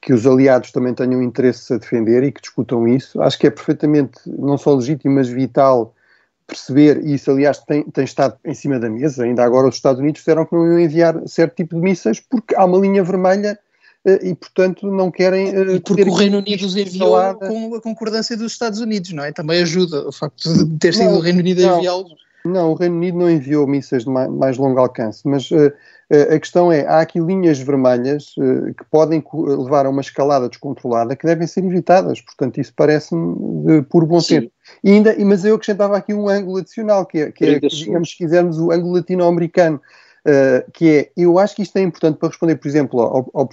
[0.01, 3.21] que os aliados também tenham interesse a defender e que discutam isso.
[3.21, 5.93] Acho que é perfeitamente, não só legítimo, mas vital
[6.47, 9.99] perceber, e isso aliás tem, tem estado em cima da mesa, ainda agora os Estados
[9.99, 13.57] Unidos disseram que não iam enviar certo tipo de mísseis porque há uma linha vermelha
[14.05, 15.47] eh, e, portanto, não querem.
[15.47, 19.23] Eh, e porque o Reino Unido os enviou com a concordância dos Estados Unidos, não
[19.23, 19.31] é?
[19.31, 22.13] Também ajuda o facto de ter sido não, o Reino Unido a enviá-los.
[22.45, 25.73] Não, o Reino Unido não enviou mísseis de mais, mais longo alcance, mas uh,
[26.31, 31.15] a questão é, há aqui linhas vermelhas uh, que podem levar a uma escalada descontrolada
[31.15, 34.51] que devem ser evitadas, portanto isso parece-me por bom senso.
[34.83, 38.17] E ainda, mas eu acrescentava aqui um ângulo adicional, que é, que é digamos, se
[38.17, 39.81] quisermos, o ângulo latino-americano.
[40.25, 43.49] Uh, que é, eu acho que isto é importante para responder, por exemplo, ao, ao,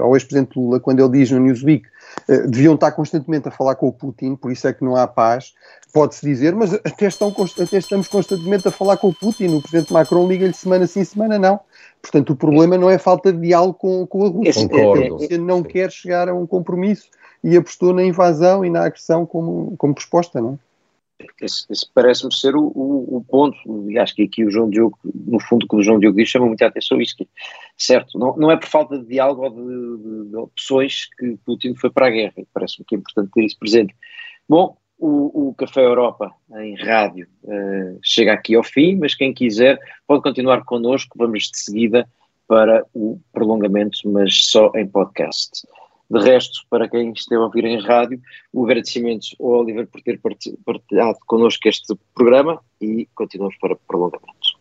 [0.00, 1.86] ao ex-presidente Lula, quando ele diz no Newsweek
[2.28, 5.06] uh, deviam estar constantemente a falar com o Putin, por isso é que não há
[5.06, 5.52] paz,
[5.92, 9.92] pode-se dizer, mas até, estão, até estamos constantemente a falar com o Putin, o presidente
[9.92, 11.60] Macron liga-lhe semana sim, semana não.
[12.00, 15.10] Portanto, o problema não é falta de diálogo com, com a Rússia, é, é, a
[15.10, 17.08] Rússia não quer chegar a um compromisso
[17.44, 20.71] e apostou na invasão e na agressão como, como resposta, não é?
[21.40, 23.56] Esse, esse parece-me ser o, o, o, ponto,
[23.90, 26.28] e acho que aqui o João Diogo, no fundo, o que o João Diogo diz
[26.28, 27.28] chama muita atenção isso, que,
[27.76, 31.74] certo, não, não é por falta de diálogo ou de, de, de opções que Putin
[31.74, 33.94] foi para a guerra, parece-me que é importante ter isso presente.
[34.48, 39.78] Bom, o, o Café Europa em rádio uh, chega aqui ao fim, mas quem quiser
[40.06, 42.08] pode continuar connosco, vamos de seguida
[42.46, 45.66] para o prolongamento, mas só em podcast.
[46.12, 48.20] De resto, para quem esteve a ouvir em rádio,
[48.52, 50.20] o agradecimento ao Oliver por ter
[50.62, 54.60] partilhado connosco este programa e continuamos para o prolongamento.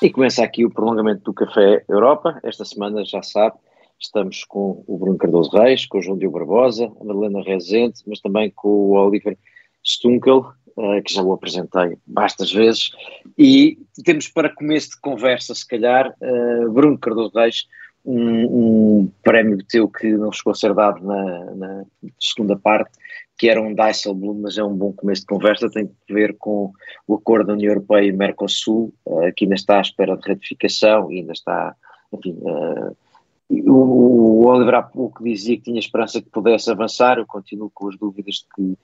[0.00, 2.38] E começa aqui o prolongamento do Café Europa.
[2.44, 3.56] Esta semana, já sabe,
[3.98, 8.20] estamos com o Bruno Cardoso Reis, com o João Diogo Barbosa, a Madalena Rezende, mas
[8.20, 9.36] também com o Oliver
[9.84, 10.52] Stunkel,
[11.04, 12.90] que já o apresentei bastas vezes.
[13.36, 17.66] E temos para começo de conversa, se calhar, uh, Bruno Cardoso Reis,
[18.04, 21.84] um, um, prémio teu que não chegou a ser dado na, na
[22.18, 22.90] segunda parte,
[23.36, 26.72] que era um Dijsselbloem, mas é um bom começo de conversa, tem que ver com
[27.06, 31.12] o acordo da União Europeia e Mercosul, uh, que ainda está à espera de ratificação
[31.12, 31.74] e ainda está,
[32.12, 32.96] enfim, uh,
[33.50, 37.88] o, o, Oliver há pouco dizia que tinha esperança que pudesse avançar, eu continuo com
[37.88, 38.78] as dúvidas de que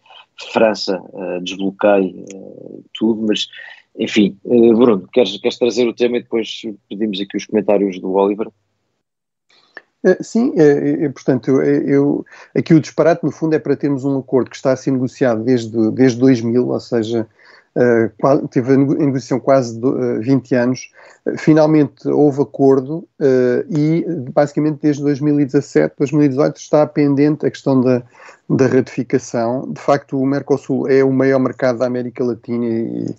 [0.52, 2.24] França uh, desbloqueie
[2.94, 3.46] tudo, mas
[3.96, 8.48] enfim, Bruno, queres, queres trazer o tema e depois pedimos aqui os comentários do Oliver?
[10.20, 14.50] Sim, é, é, portanto, eu, aqui o disparate, no fundo, é para termos um acordo
[14.50, 17.26] que está a ser negociado desde, desde 2000, ou seja,
[17.76, 20.90] uh, teve a negociação quase uh, 20 anos.
[21.26, 23.06] Uh, finalmente houve acordo
[23.70, 28.02] e, basicamente, desde 2017, 2018, está pendente a questão da,
[28.48, 29.70] da ratificação.
[29.72, 33.14] De facto, o Mercosul é o maior mercado da América Latina e,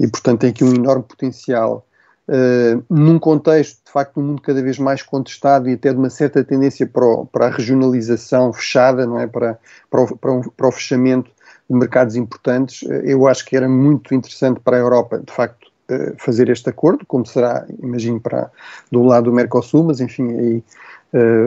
[0.00, 1.84] e portanto, tem aqui um enorme potencial
[2.28, 6.10] Uh, num contexto, de facto, um mundo cada vez mais contestado e até de uma
[6.10, 9.26] certa tendência para, o, para a regionalização fechada, não é?
[9.26, 9.58] para,
[9.90, 11.30] para, o, para, o, para o fechamento
[11.68, 15.68] de mercados importantes, uh, eu acho que era muito interessante para a Europa, de facto,
[15.90, 18.50] uh, fazer este acordo, como será, imagino, para,
[18.90, 20.64] do lado do Mercosul, mas enfim, aí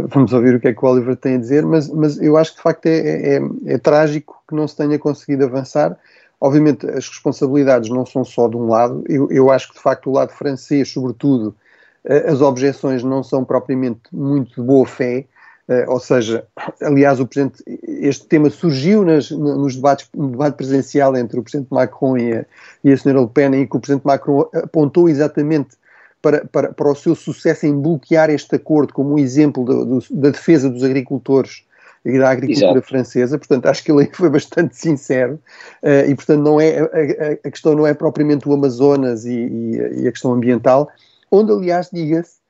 [0.09, 2.49] vamos ouvir o que é que o Oliver tem a dizer, mas, mas eu acho
[2.49, 5.95] que de facto é, é, é, é trágico que não se tenha conseguido avançar,
[6.41, 9.03] Obviamente, as responsabilidades não são só de um lado.
[9.07, 11.55] Eu, eu acho que, de facto, o lado francês, sobretudo,
[12.03, 15.27] eh, as objeções não são propriamente muito de boa fé.
[15.71, 16.45] Uh, ou seja,
[16.81, 21.69] aliás, o presidente, este tema surgiu nas, nos debates, no debate presidencial entre o presidente
[21.71, 22.45] Macron e a,
[22.83, 25.77] e a senhora Le Pen, em que o presidente Macron apontou exatamente
[26.21, 30.05] para, para, para o seu sucesso em bloquear este acordo como um exemplo do, do,
[30.11, 31.63] da defesa dos agricultores
[32.03, 32.87] e da agricultura Exato.
[32.87, 35.39] francesa, portanto acho que ele foi bastante sincero
[35.83, 40.01] uh, e portanto não é, a, a, questão não é propriamente o Amazonas e, e,
[40.01, 40.89] e a questão ambiental,
[41.31, 42.40] onde aliás diga-se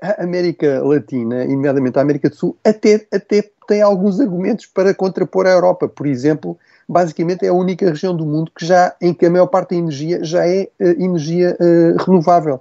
[0.00, 4.94] a América Latina, e nomeadamente a América do Sul, até, até tem alguns argumentos para
[4.94, 6.58] contrapor a Europa, por exemplo,
[6.88, 9.76] basicamente é a única região do mundo que já, em que a maior parte da
[9.76, 11.56] energia já é uh, energia
[12.06, 12.60] renovável,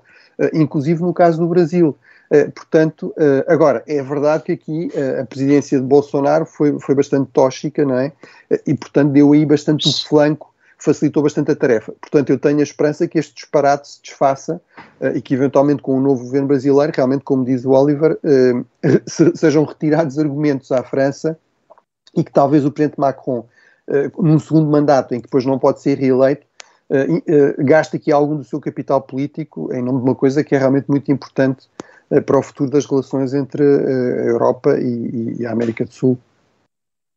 [0.53, 1.95] inclusive no caso do Brasil.
[2.29, 6.93] Uh, portanto, uh, agora, é verdade que aqui uh, a presidência de Bolsonaro foi, foi
[6.93, 8.11] bastante tóxica, não é?
[8.65, 11.93] e, portanto, deu aí bastante o flanco, facilitou bastante a tarefa.
[11.99, 14.61] Portanto, eu tenho a esperança que este disparate se desfaça
[15.15, 18.17] e que, eventualmente, com o novo governo brasileiro, realmente, como diz o Oliver,
[19.07, 21.37] se, sejam retirados argumentos à França
[22.15, 23.45] e que talvez o presidente Macron,
[24.17, 26.45] num segundo mandato, em que depois não pode ser reeleito,
[26.89, 30.55] Uh, uh, gaste aqui algum do seu capital político em nome de uma coisa que
[30.55, 31.67] é realmente muito importante
[32.25, 36.17] para o futuro das relações entre a Europa e, e a América do Sul.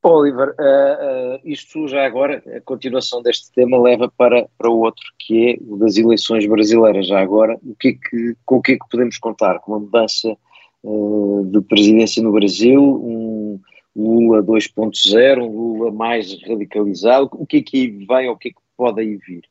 [0.02, 5.04] Oliver, uh, uh, isto já agora, a continuação deste tema leva para, para o outro,
[5.18, 7.06] que é o das eleições brasileiras.
[7.06, 9.58] Já agora, o que é que, com o que é que podemos contar?
[9.60, 10.34] Com uma mudança
[10.82, 13.60] uh, de presidência no Brasil, um
[13.94, 18.52] Lula 2.0, um Lula mais radicalizado, o que é que vem ou o que é
[18.52, 19.42] que pode aí vir?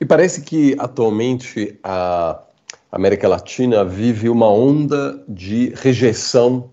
[0.00, 2.40] Me parece que atualmente a
[2.92, 6.70] América Latina vive uma onda de rejeição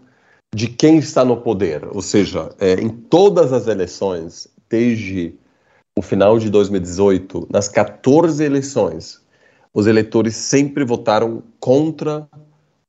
[0.53, 1.87] de quem está no poder.
[1.91, 5.33] Ou seja, é, em todas as eleições, desde
[5.97, 9.21] o final de 2018, nas 14 eleições,
[9.73, 12.27] os eleitores sempre votaram contra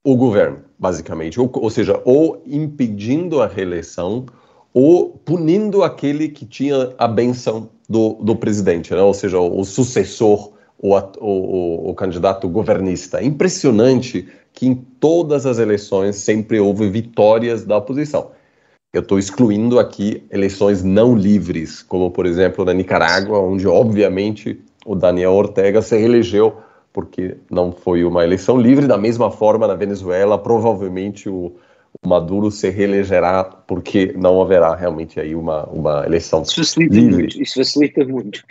[0.04, 1.40] o governo, basicamente.
[1.40, 4.26] Ou, ou seja, ou impedindo a reeleição
[4.74, 9.02] ou punindo aquele que tinha a benção do, do presidente, né?
[9.02, 13.20] ou seja, o, o sucessor, o, o, o, candidato governista.
[13.20, 18.30] É impressionante que em todas as eleições sempre houve vitórias da oposição.
[18.92, 24.94] Eu estou excluindo aqui eleições não livres, como por exemplo na Nicarágua, onde obviamente o
[24.94, 26.56] Daniel Ortega se reelegeu
[26.92, 28.86] porque não foi uma eleição livre.
[28.86, 31.56] Da mesma forma, na Venezuela, provavelmente o,
[32.02, 37.16] o Maduro se reelegerá porque não haverá realmente aí uma, uma eleição isso facilita livre.
[37.16, 38.44] Muito, isso facilita muito.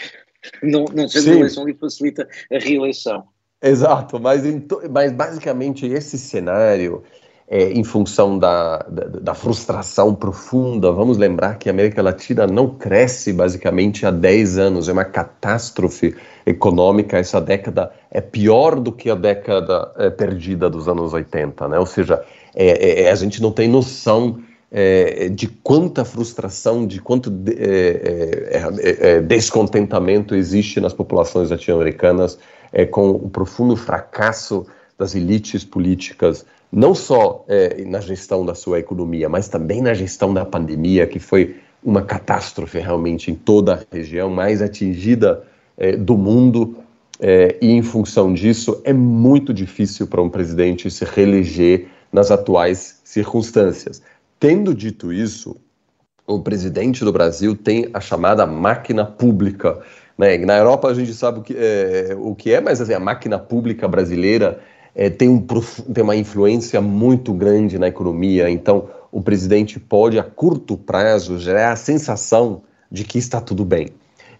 [0.63, 3.23] Não, não sendo uma eleição livre facilita a reeleição.
[3.61, 4.41] Exato, mas,
[4.89, 7.03] mas basicamente esse cenário
[7.51, 10.89] é, em função da, da, da, frustração profunda.
[10.89, 16.15] Vamos lembrar que a América Latina não cresce basicamente há 10 anos, é uma catástrofe
[16.45, 17.17] econômica.
[17.17, 21.77] Essa década é pior do que a década é, perdida dos anos 80, né?
[21.77, 22.23] ou seja,
[22.55, 24.39] é, é, é, a gente não tem noção.
[24.73, 27.57] É, de quanta frustração, de quanto de,
[29.27, 32.39] descontentamento existe nas populações latino-americanas
[32.85, 34.65] com o profundo fracasso
[34.97, 40.33] das elites políticas não só é, na gestão da sua economia, mas também na gestão
[40.33, 45.43] da pandemia, que foi uma catástrofe realmente em toda a região mais atingida
[45.77, 46.77] é, do mundo.
[47.19, 53.01] É, e em função disso, é muito difícil para um presidente se reeleger nas atuais
[53.03, 54.01] circunstâncias.
[54.39, 55.57] Tendo dito isso,
[56.25, 59.81] o presidente do Brasil tem a chamada máquina pública.
[60.17, 60.37] Né?
[60.39, 63.39] Na Europa a gente sabe o que é, o que é mas assim, a máquina
[63.39, 64.59] pública brasileira
[64.95, 70.23] é, tem, um, tem uma influência muito grande na economia, então o presidente pode, a
[70.23, 73.89] curto prazo, gerar a sensação de que está tudo bem.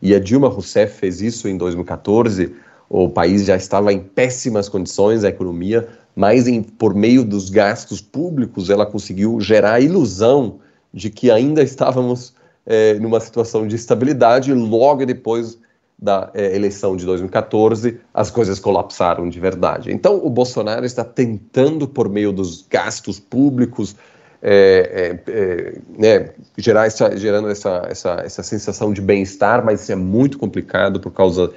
[0.01, 2.53] E a Dilma Rousseff fez isso em 2014,
[2.89, 8.01] o país já estava em péssimas condições, a economia, mas em, por meio dos gastos
[8.01, 10.59] públicos ela conseguiu gerar a ilusão
[10.93, 12.33] de que ainda estávamos
[12.65, 15.57] é, numa situação de estabilidade, logo depois
[16.01, 19.91] da é, eleição de 2014, as coisas colapsaram de verdade.
[19.91, 23.95] Então, o Bolsonaro está tentando, por meio dos gastos públicos,
[24.41, 29.95] é, é, né, gerar essa, gerando essa, essa, essa sensação de bem-estar, mas isso é
[29.95, 31.51] muito complicado por causa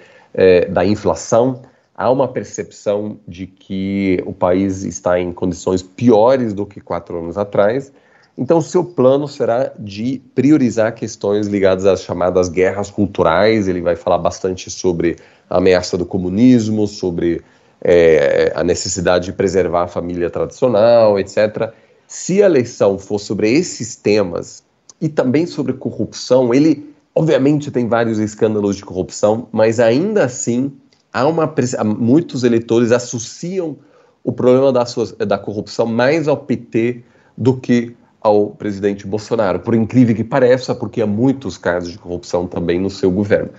[0.68, 1.62] da inflação.
[1.94, 7.38] Há uma percepção de que o país está em condições piores do que quatro anos
[7.38, 7.92] atrás
[8.36, 13.68] então, seu plano será de priorizar questões ligadas às chamadas guerras culturais.
[13.68, 15.16] Ele vai falar bastante sobre
[15.48, 17.42] a ameaça do comunismo, sobre
[17.80, 21.72] é, a necessidade de preservar a família tradicional, etc.
[22.08, 24.64] Se a eleição for sobre esses temas
[25.00, 30.72] e também sobre corrupção, ele obviamente tem vários escândalos de corrupção, mas ainda assim
[31.12, 31.52] há uma
[31.84, 33.76] muitos eleitores associam
[34.24, 34.84] o problema da,
[35.24, 37.04] da corrupção mais ao PT
[37.36, 37.94] do que
[38.24, 42.88] ao presidente Bolsonaro, por incrível que pareça, porque há muitos casos de corrupção também no
[42.88, 43.50] seu governo.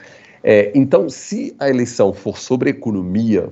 [0.43, 3.47] É, então, se a eleição for sobre economia,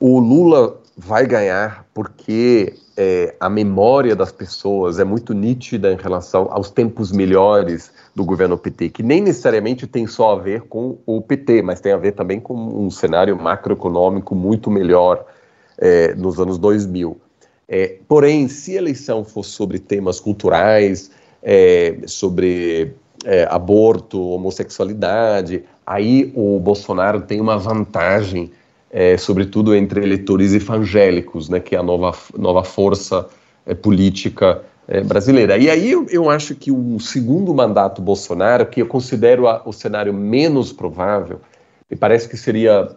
[0.00, 6.48] o Lula vai ganhar porque é, a memória das pessoas é muito nítida em relação
[6.50, 11.20] aos tempos melhores do governo PT, que nem necessariamente tem só a ver com o
[11.20, 15.26] PT, mas tem a ver também com um cenário macroeconômico muito melhor
[15.76, 17.20] é, nos anos 2000.
[17.68, 21.10] É, porém, se a eleição for sobre temas culturais,
[21.42, 22.94] é, sobre
[23.24, 28.50] é, aborto, homossexualidade, aí o Bolsonaro tem uma vantagem,
[28.90, 33.26] é, sobretudo entre eleitores evangélicos, né, que é a nova, nova força
[33.66, 35.56] é, política é, brasileira.
[35.56, 39.72] E aí eu, eu, acho que o segundo mandato Bolsonaro, que eu considero a, o
[39.72, 41.40] cenário menos provável,
[41.90, 42.94] me parece que seria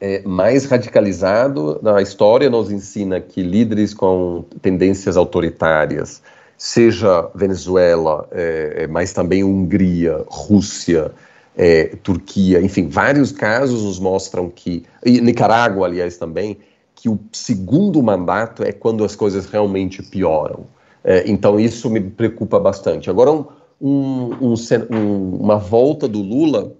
[0.00, 6.22] é, mais radicalizado na história nos ensina que líderes com tendências autoritárias,
[6.56, 11.12] seja Venezuela, é, é, mas também Hungria, Rússia,
[11.56, 16.58] é, Turquia, enfim, vários casos nos mostram que, e Nicarágua, aliás, também,
[16.94, 20.66] que o segundo mandato é quando as coisas realmente pioram.
[21.02, 23.08] É, então, isso me preocupa bastante.
[23.08, 23.44] Agora, um,
[23.80, 24.54] um,
[24.90, 26.72] um, uma volta do Lula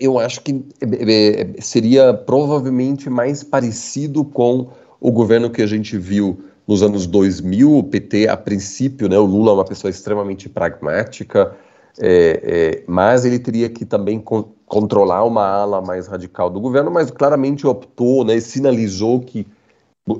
[0.00, 4.68] eu acho que é, é, seria provavelmente mais parecido com
[5.00, 9.24] o governo que a gente viu nos anos 2000, o PT, a princípio, né, o
[9.24, 11.54] Lula é uma pessoa extremamente pragmática,
[11.98, 16.90] é, é, mas ele teria que também con controlar uma ala mais radical do governo,
[16.90, 19.46] mas claramente optou, né, sinalizou que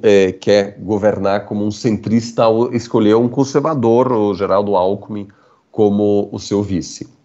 [0.02, 5.26] é, quer governar como um centrista, escolheu um conservador, o Geraldo Alckmin,
[5.72, 7.15] como o seu vice.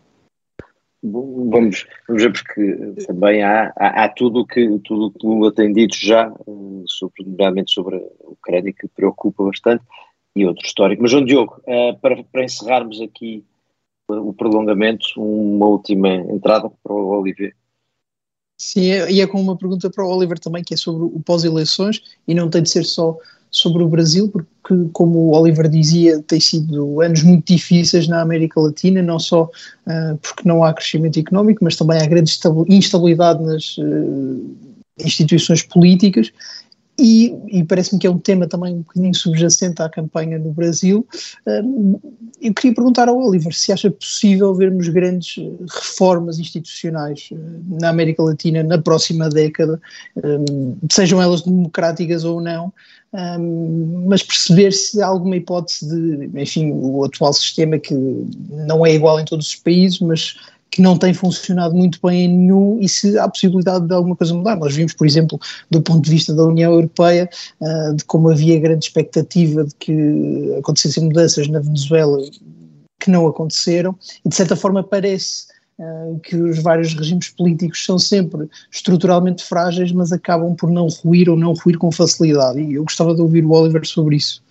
[1.04, 5.74] Vamos, vamos ver, porque também há, há, há tudo que, tudo o que Lula tem
[5.74, 9.84] dito já, eh, sobre, nomeadamente sobre a Ucrânia, que preocupa bastante.
[10.36, 11.02] e outro histórico.
[11.02, 13.44] Mas, João Diogo, uh, para, para encerrarmos aqui
[14.08, 17.56] o prolongamento, uma última entrada para o Olivier.
[18.58, 22.04] Sim, e é com uma pergunta para o Oliver também, que é sobre o pós-eleições,
[22.28, 23.18] e não tem de ser só
[23.52, 28.62] sobre o Brasil, porque, como o Oliver dizia, tem sido anos muito difíceis na América
[28.62, 32.40] Latina, não só uh, porque não há crescimento económico, mas também há grande
[32.70, 34.58] instabilidade nas uh,
[35.00, 36.32] instituições políticas
[37.00, 41.08] e, e parece-me que é um tema também um bocadinho subjacente à campanha no Brasil.
[41.46, 47.36] eu queria perguntar ao Oliver se acha possível vermos grandes eh, reformas institucionais eh,
[47.80, 49.82] na América Latina na próxima década,
[50.92, 52.72] sejam elas democráticas ou não,
[54.08, 57.94] mas perceber se há alguma hipótese de, enfim, o atual sistema que
[58.50, 60.36] não é igual em todos os países, mas
[60.72, 64.34] que não tem funcionado muito bem em nenhum e se há possibilidade de alguma coisa
[64.34, 64.56] mudar.
[64.56, 65.38] Nós vimos, por exemplo,
[65.70, 70.56] do ponto de vista da União Europeia, uh, de como havia grande expectativa de que
[70.58, 72.18] acontecessem mudanças na Venezuela
[73.02, 75.48] que não aconteceram e de certa forma parece
[75.78, 81.30] uh, que os vários regimes políticos são sempre estruturalmente frágeis, mas acabam por não ruir
[81.30, 82.62] ou não ruir com facilidade.
[82.62, 84.42] E eu gostava de ouvir o Oliver sobre isso.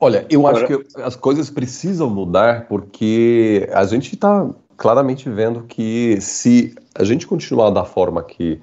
[0.00, 0.64] Olha, eu Agora...
[0.64, 7.04] acho que as coisas precisam mudar porque a gente está claramente vendo que se a
[7.04, 8.58] gente continuar da forma que,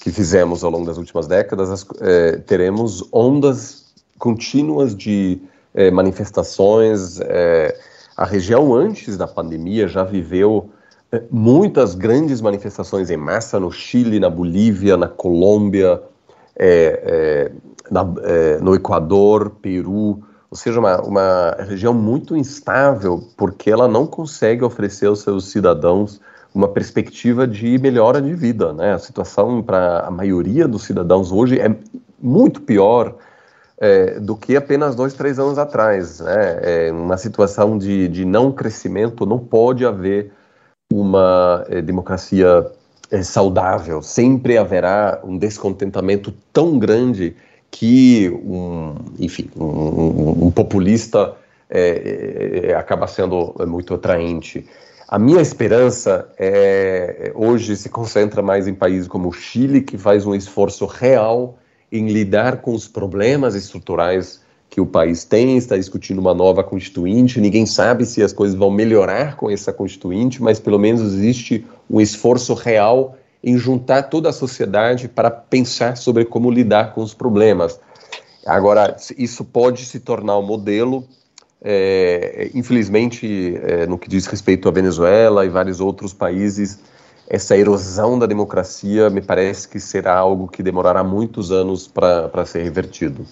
[0.00, 3.86] que fizemos ao longo das últimas décadas, as, é, teremos ondas
[4.18, 5.40] contínuas de
[5.74, 7.20] é, manifestações.
[7.20, 7.74] É,
[8.14, 10.68] a região antes da pandemia já viveu
[11.10, 16.02] é, muitas grandes manifestações em massa no Chile, na Bolívia, na Colômbia,
[16.54, 17.52] é, é,
[17.90, 18.04] na,
[18.60, 25.06] no Equador, Peru ou seja, uma, uma região muito instável, porque ela não consegue oferecer
[25.06, 26.20] aos seus cidadãos
[26.54, 28.72] uma perspectiva de melhora de vida.
[28.72, 28.94] Né?
[28.94, 31.74] A situação para a maioria dos cidadãos hoje é
[32.20, 33.14] muito pior
[33.78, 36.20] é, do que apenas dois, três anos atrás.
[36.20, 36.60] Né?
[36.62, 40.32] É uma situação de, de não crescimento, não pode haver
[40.90, 42.66] uma é, democracia
[43.10, 44.00] é, saudável.
[44.00, 47.36] Sempre haverá um descontentamento tão grande
[47.70, 51.36] que um, enfim, um, um populista
[51.68, 54.66] é, é, acaba sendo muito atraente.
[55.08, 60.26] A minha esperança é, hoje se concentra mais em países como o Chile, que faz
[60.26, 61.58] um esforço real
[61.90, 67.40] em lidar com os problemas estruturais que o país tem, está discutindo uma nova constituinte,
[67.40, 72.00] ninguém sabe se as coisas vão melhorar com essa constituinte, mas pelo menos existe um
[72.00, 77.80] esforço real em juntar toda a sociedade para pensar sobre como lidar com os problemas.
[78.46, 81.04] Agora, isso pode se tornar um modelo,
[81.62, 86.78] é, infelizmente, é, no que diz respeito à Venezuela e vários outros países,
[87.28, 92.62] essa erosão da democracia me parece que será algo que demorará muitos anos para ser
[92.62, 93.26] revertido.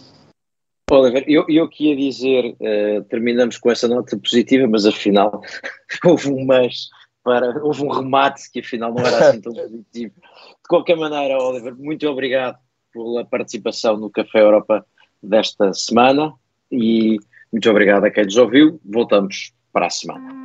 [0.90, 5.40] Oliver, eu, eu queria dizer, uh, terminamos com essa nota positiva, mas afinal
[6.04, 6.88] houve um mas
[7.24, 10.14] para, houve um remate que afinal não era assim tão positivo.
[10.14, 12.58] De qualquer maneira, Oliver, muito obrigado
[12.92, 14.86] pela participação no Café Europa
[15.22, 16.32] desta semana
[16.70, 17.18] e
[17.50, 18.78] muito obrigado a quem nos ouviu.
[18.84, 20.43] Voltamos para a semana.